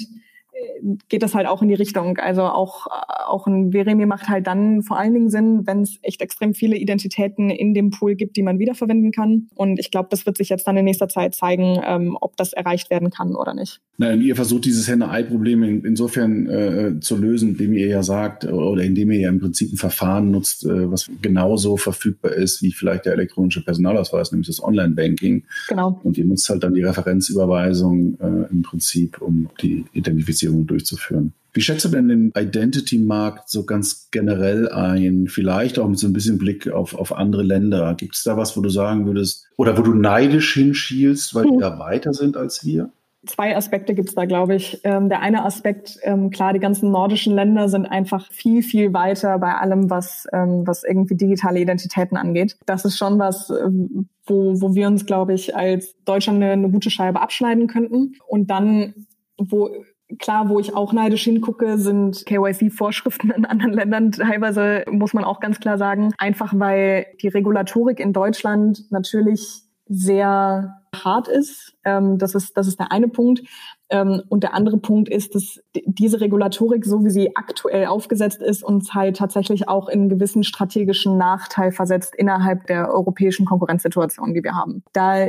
[1.09, 2.19] geht das halt auch in die Richtung.
[2.19, 2.87] Also auch,
[3.27, 6.77] auch ein Veremi macht halt dann vor allen Dingen Sinn, wenn es echt extrem viele
[6.77, 9.49] Identitäten in dem Pool gibt, die man wiederverwenden kann.
[9.55, 12.53] Und ich glaube, das wird sich jetzt dann in nächster Zeit zeigen, ähm, ob das
[12.53, 13.81] erreicht werden kann oder nicht.
[13.99, 18.83] Nein, ihr versucht dieses Henne-Ei-Problem in, insofern äh, zu lösen, indem ihr ja sagt, oder
[18.83, 23.07] indem ihr ja im Prinzip ein Verfahren nutzt, äh, was genauso verfügbar ist wie vielleicht
[23.07, 25.45] der elektronische Personalausweis, nämlich das Online-Banking.
[25.69, 25.99] Genau.
[26.03, 31.33] Und ihr nutzt halt dann die Referenzüberweisung äh, im Prinzip, um die Identifizierung Identifizierung durchzuführen.
[31.53, 35.27] Wie schätzt du denn den Identity-Markt so ganz generell ein?
[35.27, 37.95] Vielleicht auch mit so ein bisschen Blick auf, auf andere Länder.
[37.95, 41.57] Gibt es da was, wo du sagen würdest, oder wo du neidisch hinschielst, weil die
[41.59, 42.91] da weiter sind als wir?
[43.25, 44.83] Zwei Aspekte gibt's da, glaube ich.
[44.85, 49.39] Ähm, der eine Aspekt, ähm, klar, die ganzen nordischen Länder sind einfach viel, viel weiter
[49.39, 52.57] bei allem, was, ähm, was irgendwie digitale Identitäten angeht.
[52.67, 56.71] Das ist schon was, ähm, wo, wo wir uns, glaube ich, als Deutschland eine, eine
[56.71, 58.15] gute Scheibe abschneiden könnten.
[58.29, 59.07] Und dann,
[59.39, 59.71] wo
[60.19, 64.13] Klar, wo ich auch neidisch hingucke, sind KYC-Vorschriften in anderen Ländern.
[64.13, 70.81] Teilweise muss man auch ganz klar sagen, einfach weil die Regulatorik in Deutschland natürlich sehr
[70.95, 71.75] hart ist.
[71.85, 73.43] Ähm, das ist, das ist der eine Punkt.
[73.89, 78.65] Ähm, und der andere Punkt ist, dass diese Regulatorik, so wie sie aktuell aufgesetzt ist,
[78.65, 84.43] uns halt tatsächlich auch in einen gewissen strategischen Nachteil versetzt innerhalb der europäischen Konkurrenzsituation, die
[84.43, 84.83] wir haben.
[84.93, 85.27] Da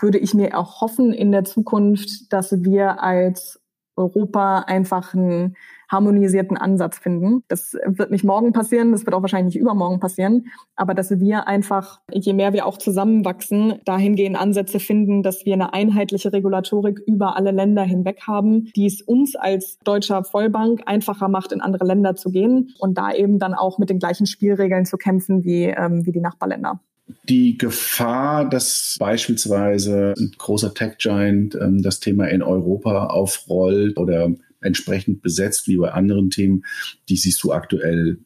[0.00, 3.57] würde ich mir auch hoffen in der Zukunft, dass wir als
[3.98, 5.56] Europa einfach ein
[5.90, 7.42] harmonisierten Ansatz finden.
[7.48, 10.46] Das wird nicht morgen passieren, das wird auch wahrscheinlich nicht übermorgen passieren,
[10.76, 15.72] aber dass wir einfach, je mehr wir auch zusammenwachsen, dahingehend Ansätze finden, dass wir eine
[15.72, 21.52] einheitliche Regulatorik über alle Länder hinweg haben, die es uns als deutscher Vollbank einfacher macht,
[21.52, 24.98] in andere Länder zu gehen und da eben dann auch mit den gleichen Spielregeln zu
[24.98, 26.80] kämpfen wie, ähm, wie die Nachbarländer
[27.28, 34.30] die Gefahr, dass beispielsweise ein großer Tech-Giant ähm, das Thema in Europa aufrollt oder
[34.60, 36.64] entsprechend besetzt wie bei anderen Themen,
[37.08, 38.18] die siehst du aktuell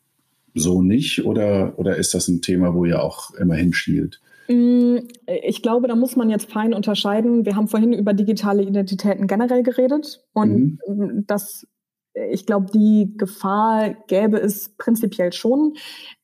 [0.55, 4.21] so nicht oder, oder ist das ein Thema, wo ihr auch immer hinschielt?
[4.49, 7.47] Mm, ich glaube, da muss man jetzt fein unterscheiden.
[7.47, 11.25] Wir haben vorhin über digitale Identitäten generell geredet und mhm.
[11.27, 11.67] das
[12.15, 15.75] ich glaube, die Gefahr gäbe es prinzipiell schon,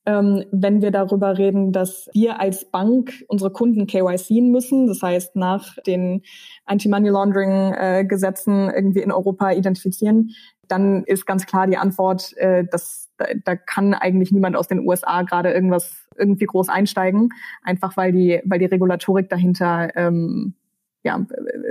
[0.04, 4.86] ähm, wenn wir darüber reden, dass wir als Bank unsere Kunden KYC müssen.
[4.86, 6.22] Das heißt, nach den
[6.66, 10.32] Anti-Money-Laundering-Gesetzen irgendwie in Europa identifizieren.
[10.66, 14.86] Dann ist ganz klar die Antwort, äh, dass da, da kann eigentlich niemand aus den
[14.86, 17.30] USA gerade irgendwas irgendwie groß einsteigen,
[17.62, 20.54] einfach weil die, weil die Regulatorik dahinter ähm,
[21.04, 21.24] ja,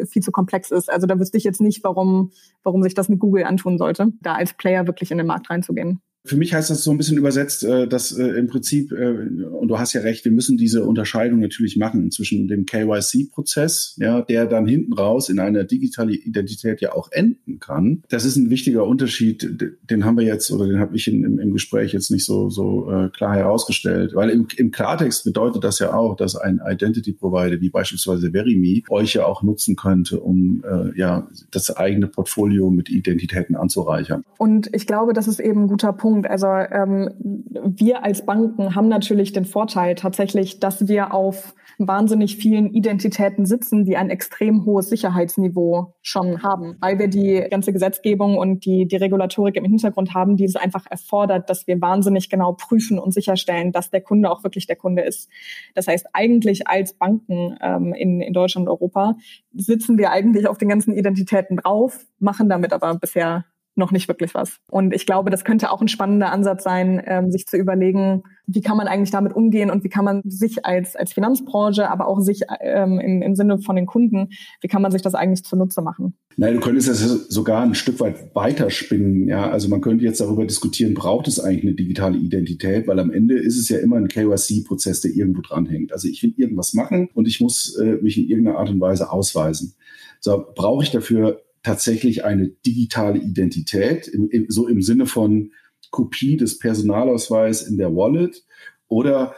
[0.09, 0.91] viel zu komplex ist.
[0.91, 2.31] Also da wüsste ich jetzt nicht, warum,
[2.63, 6.01] warum sich das mit Google antun sollte, da als Player wirklich in den Markt reinzugehen.
[6.27, 9.67] Für mich heißt das so ein bisschen übersetzt, äh, dass äh, im Prinzip, äh, und
[9.67, 14.45] du hast ja recht, wir müssen diese Unterscheidung natürlich machen zwischen dem KYC-Prozess, ja, der
[14.45, 18.03] dann hinten raus in einer digitalen Identität ja auch enden kann.
[18.09, 21.39] Das ist ein wichtiger Unterschied, den haben wir jetzt oder den habe ich in, im,
[21.39, 25.93] im, Gespräch jetzt nicht so, so klar herausgestellt, weil im, im Klartext bedeutet das ja
[25.93, 31.27] auch, dass ein Identity-Provider wie beispielsweise Verimi euch ja auch nutzen könnte, um äh, ja
[31.51, 34.23] das eigene Portfolio mit Identitäten anzureichern.
[34.37, 36.29] Und ich glaube, das ist eben ein guter Punkt Punkt.
[36.29, 42.73] Also ähm, wir als Banken haben natürlich den Vorteil tatsächlich, dass wir auf wahnsinnig vielen
[42.73, 48.65] Identitäten sitzen, die ein extrem hohes Sicherheitsniveau schon haben, weil wir die ganze Gesetzgebung und
[48.65, 52.97] die, die Regulatorik im Hintergrund haben, die es einfach erfordert, dass wir wahnsinnig genau prüfen
[52.97, 55.29] und sicherstellen, dass der Kunde auch wirklich der Kunde ist.
[55.75, 59.15] Das heißt, eigentlich als Banken ähm, in, in Deutschland und Europa
[59.53, 63.45] sitzen wir eigentlich auf den ganzen Identitäten drauf, machen damit aber bisher
[63.77, 64.57] noch nicht wirklich was.
[64.69, 68.61] Und ich glaube, das könnte auch ein spannender Ansatz sein, ähm, sich zu überlegen, wie
[68.61, 72.19] kann man eigentlich damit umgehen und wie kann man sich als, als Finanzbranche, aber auch
[72.19, 74.29] sich ähm, im, im Sinne von den Kunden,
[74.61, 76.15] wie kann man sich das eigentlich zunutze machen?
[76.37, 79.27] Nein, du könntest das sogar ein Stück weit weiterspinnen.
[79.27, 82.87] Ja, also man könnte jetzt darüber diskutieren, braucht es eigentlich eine digitale Identität?
[82.87, 85.91] Weil am Ende ist es ja immer ein KYC-Prozess, der irgendwo dranhängt.
[85.91, 89.11] Also ich will irgendwas machen und ich muss äh, mich in irgendeiner Art und Weise
[89.11, 89.73] ausweisen.
[90.19, 95.51] So, brauche ich dafür tatsächlich eine digitale Identität, im, im, so im Sinne von
[95.91, 98.45] Kopie des Personalausweis in der Wallet
[98.87, 99.35] oder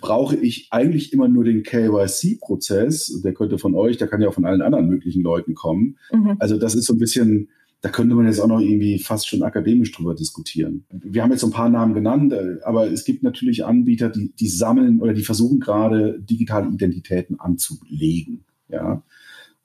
[0.00, 4.34] brauche ich eigentlich immer nur den KYC-Prozess, der könnte von euch, der kann ja auch
[4.34, 5.98] von allen anderen möglichen Leuten kommen.
[6.10, 6.36] Mhm.
[6.38, 7.50] Also das ist so ein bisschen,
[7.82, 10.86] da könnte man jetzt auch noch irgendwie fast schon akademisch drüber diskutieren.
[10.90, 14.48] Wir haben jetzt so ein paar Namen genannt, aber es gibt natürlich Anbieter, die, die
[14.48, 18.44] sammeln oder die versuchen gerade digitale Identitäten anzulegen.
[18.70, 19.02] Ja,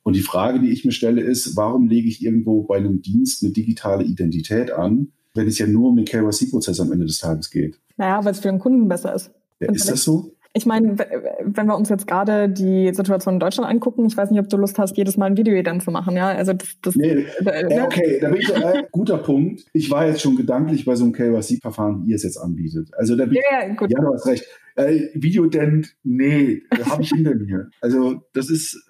[0.03, 3.43] und die Frage, die ich mir stelle, ist, warum lege ich irgendwo bei einem Dienst
[3.43, 7.49] eine digitale Identität an, wenn es ja nur um den KYC-Prozess am Ende des Tages
[7.49, 7.79] geht?
[7.97, 9.31] Naja, weil es für den Kunden besser ist.
[9.59, 10.33] Ja, ist das so?
[10.55, 10.97] Ich meine,
[11.41, 14.57] wenn wir uns jetzt gerade die Situation in Deutschland angucken, ich weiß nicht, ob du
[14.57, 16.27] Lust hast, jedes Mal ein Video dann zu machen, ja?
[16.27, 19.65] Also das, das nee, äh, okay, da bin ich äh, guter Punkt.
[19.73, 22.91] Ich war jetzt schon gedanklich bei so einem KYC-Verfahren, wie ihr es jetzt anbietet.
[22.95, 23.89] Also da bin ja, ja, gut.
[23.89, 24.45] ja, du hast recht.
[24.75, 27.69] Äh, Videodent, nee, habe ich hinter mir.
[27.81, 28.87] Also das ist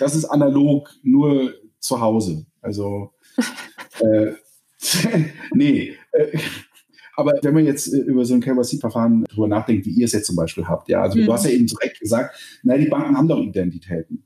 [0.00, 2.46] das ist analog nur zu Hause.
[2.60, 3.12] Also
[4.00, 4.32] äh,
[5.54, 5.94] nee.
[6.12, 6.38] Äh,
[7.16, 10.26] aber wenn man jetzt äh, über so ein KYC-Verfahren drüber nachdenkt, wie ihr es jetzt
[10.26, 11.26] zum Beispiel habt, ja, also mhm.
[11.26, 14.24] du hast ja eben direkt gesagt, na, die Banken haben doch Identitäten.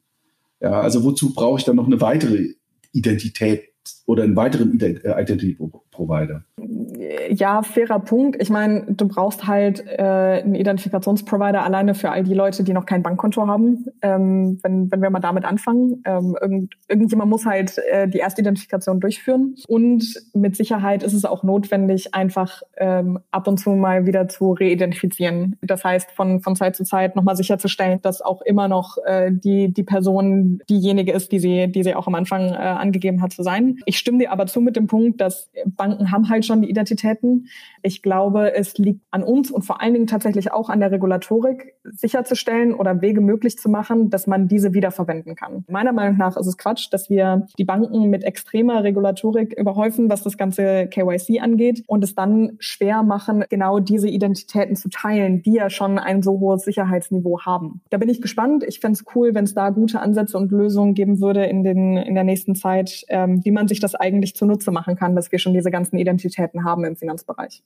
[0.61, 2.55] Ja, also wozu brauche ich dann noch eine weitere
[2.93, 3.65] Identität
[4.07, 5.57] oder einen weiteren äh, Identity
[5.95, 6.43] Provider?
[7.31, 8.41] Ja, fairer Punkt.
[8.41, 12.87] Ich meine, du brauchst halt äh, einen Identifikationsprovider alleine für all die Leute, die noch
[12.87, 13.87] kein Bankkonto haben.
[14.03, 16.03] Ähm, wenn, wenn wir mal damit anfangen.
[16.05, 19.55] Ähm, irgend, irgendjemand muss halt äh, die erste Identifikation durchführen.
[19.69, 24.53] Und mit Sicherheit ist es auch notwendig, einfach ähm, ab und zu mal wieder zu
[24.53, 25.57] reidentifizieren.
[25.63, 29.73] Das heißt, von, von Zeit zu Zeit nochmal sicherzustellen, dass auch immer noch äh, die,
[29.73, 33.43] die Person diejenige ist, die sie, die sie auch am Anfang äh, angegeben hat zu
[33.43, 33.79] sein.
[33.87, 35.51] Ich stimme dir aber zu mit dem Punkt, dass
[35.85, 37.49] Banken haben halt schon die Identitäten.
[37.83, 41.75] Ich glaube, es liegt an uns und vor allen Dingen tatsächlich auch an der Regulatorik,
[41.85, 45.65] sicherzustellen oder Wege möglich zu machen, dass man diese wiederverwenden kann.
[45.69, 50.23] Meiner Meinung nach ist es Quatsch, dass wir die Banken mit extremer Regulatorik überhäufen, was
[50.23, 55.55] das ganze KYC angeht und es dann schwer machen, genau diese Identitäten zu teilen, die
[55.55, 57.83] ja schon ein so hohes Sicherheitsniveau haben.
[57.91, 58.65] Da bin ich gespannt.
[58.67, 61.99] Ich fände es cool, wenn es da gute Ansätze und Lösungen geben würde in, den,
[61.99, 65.39] in der nächsten Zeit, ähm, wie man sich das eigentlich zunutze machen kann, dass wir
[65.39, 67.63] schon diese ganzen Identitäten haben im Finanzbereich.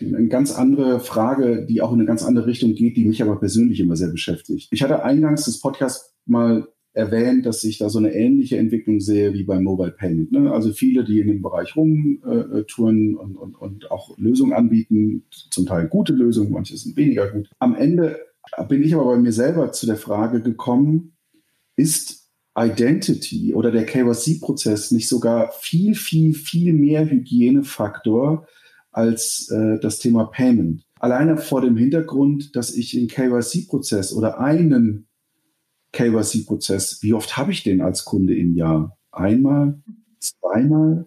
[0.00, 3.38] Eine ganz andere Frage, die auch in eine ganz andere Richtung geht, die mich aber
[3.38, 4.68] persönlich immer sehr beschäftigt.
[4.70, 9.34] Ich hatte eingangs des Podcasts mal erwähnt, dass ich da so eine ähnliche Entwicklung sehe
[9.34, 10.32] wie beim Mobile Payment.
[10.32, 10.52] Ne?
[10.52, 15.66] Also viele, die in dem Bereich rumtouren äh, und, und, und auch Lösungen anbieten, zum
[15.66, 17.50] Teil gute Lösungen, manche sind weniger gut.
[17.58, 18.18] Am Ende
[18.68, 21.12] bin ich aber bei mir selber zu der Frage gekommen,
[21.76, 22.17] ist
[22.58, 28.46] Identity oder der KYC-Prozess nicht sogar viel, viel, viel mehr Hygienefaktor
[28.90, 30.84] als äh, das Thema Payment.
[30.98, 35.06] Alleine vor dem Hintergrund, dass ich den KYC-Prozess oder einen
[35.92, 38.98] KYC-Prozess, wie oft habe ich den als Kunde im Jahr?
[39.12, 39.80] Einmal,
[40.18, 41.06] zweimal?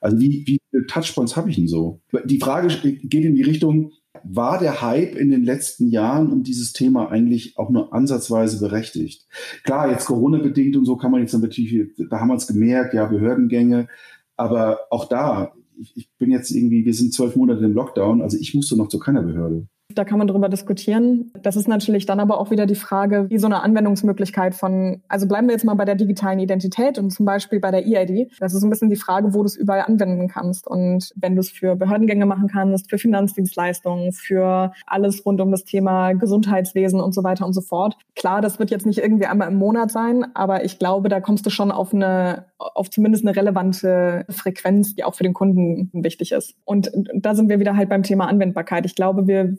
[0.00, 2.00] Also wie, wie viele Touchpoints habe ich denn so?
[2.24, 3.92] Die Frage geht in die Richtung,
[4.28, 9.26] war der Hype in den letzten Jahren um dieses Thema eigentlich auch nur ansatzweise berechtigt?
[9.64, 13.06] Klar, jetzt Corona-bedingt und so kann man jetzt natürlich, da haben wir es gemerkt, ja,
[13.06, 13.88] Behördengänge,
[14.36, 18.36] aber auch da, ich, ich bin jetzt irgendwie, wir sind zwölf Monate im Lockdown, also
[18.38, 19.66] ich musste noch zu keiner Behörde.
[19.96, 21.32] Da kann man darüber diskutieren.
[21.42, 25.26] Das ist natürlich dann aber auch wieder die Frage, wie so eine Anwendungsmöglichkeit von, also
[25.26, 28.30] bleiben wir jetzt mal bei der digitalen Identität und zum Beispiel bei der EID.
[28.38, 30.66] Das ist ein bisschen die Frage, wo du es überall anwenden kannst.
[30.66, 35.64] Und wenn du es für Behördengänge machen kannst, für Finanzdienstleistungen, für alles rund um das
[35.64, 37.96] Thema Gesundheitswesen und so weiter und so fort.
[38.16, 41.44] Klar, das wird jetzt nicht irgendwie einmal im Monat sein, aber ich glaube, da kommst
[41.44, 46.32] du schon auf eine, auf zumindest eine relevante Frequenz, die auch für den Kunden wichtig
[46.32, 46.54] ist.
[46.64, 48.86] Und da sind wir wieder halt beim Thema Anwendbarkeit.
[48.86, 49.58] Ich glaube, wir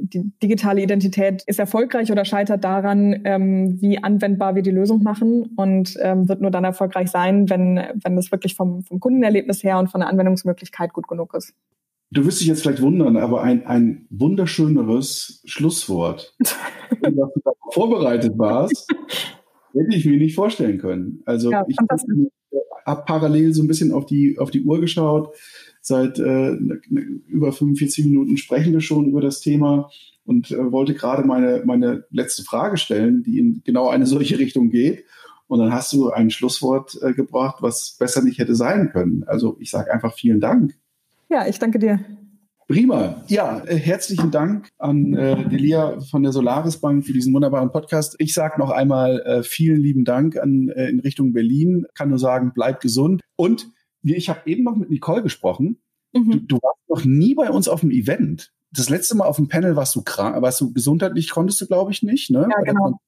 [0.00, 5.50] die digitale Identität ist erfolgreich oder scheitert daran, ähm, wie anwendbar wir die Lösung machen
[5.56, 9.78] und ähm, wird nur dann erfolgreich sein, wenn, wenn das wirklich vom, vom Kundenerlebnis her
[9.78, 11.54] und von der Anwendungsmöglichkeit gut genug ist.
[12.10, 16.34] Du wirst dich jetzt vielleicht wundern, aber ein, ein wunderschöneres Schlusswort,
[17.00, 17.30] wenn du
[17.72, 18.88] vorbereitet warst,
[19.74, 21.22] hätte ich mir nicht vorstellen können.
[21.26, 21.76] Also ja, ich
[22.86, 25.34] habe parallel so ein bisschen auf die, auf die Uhr geschaut
[25.88, 26.52] Seit äh,
[27.28, 29.90] über 45 Minuten sprechen wir schon über das Thema
[30.26, 34.68] und äh, wollte gerade meine, meine letzte Frage stellen, die in genau eine solche Richtung
[34.68, 35.04] geht.
[35.46, 39.24] Und dann hast du ein Schlusswort äh, gebracht, was besser nicht hätte sein können.
[39.26, 40.74] Also ich sage einfach vielen Dank.
[41.28, 42.00] Ja, ich danke dir.
[42.68, 43.22] Prima.
[43.28, 48.16] Ja, äh, herzlichen Dank an äh, Delia von der Solaris Bank für diesen wunderbaren Podcast.
[48.18, 51.86] Ich sage noch einmal äh, vielen lieben Dank an, äh, in Richtung Berlin.
[51.94, 53.22] Kann nur sagen, bleibt gesund.
[53.36, 53.68] Und
[54.02, 55.80] ich habe eben noch mit Nicole gesprochen.
[56.12, 56.30] Mhm.
[56.30, 58.52] Du, du, warst noch nie bei uns auf dem Event.
[58.70, 61.90] Das letzte Mal auf dem Panel warst du krank, warst du gesundheitlich, konntest du, glaube
[61.90, 62.48] ich, nicht, ne?
[62.50, 62.98] Ja, genau.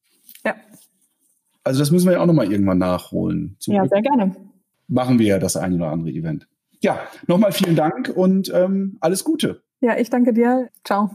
[0.44, 0.54] Ja.
[1.64, 3.56] Also das müssen wir ja auch nochmal irgendwann nachholen.
[3.58, 4.36] Zum ja, Glück sehr gerne.
[4.88, 6.48] Machen wir ja das ein oder andere Event.
[6.82, 9.62] Ja, nochmal vielen Dank und ähm, alles Gute.
[9.80, 10.70] Ja, ich danke dir.
[10.84, 11.10] Ciao.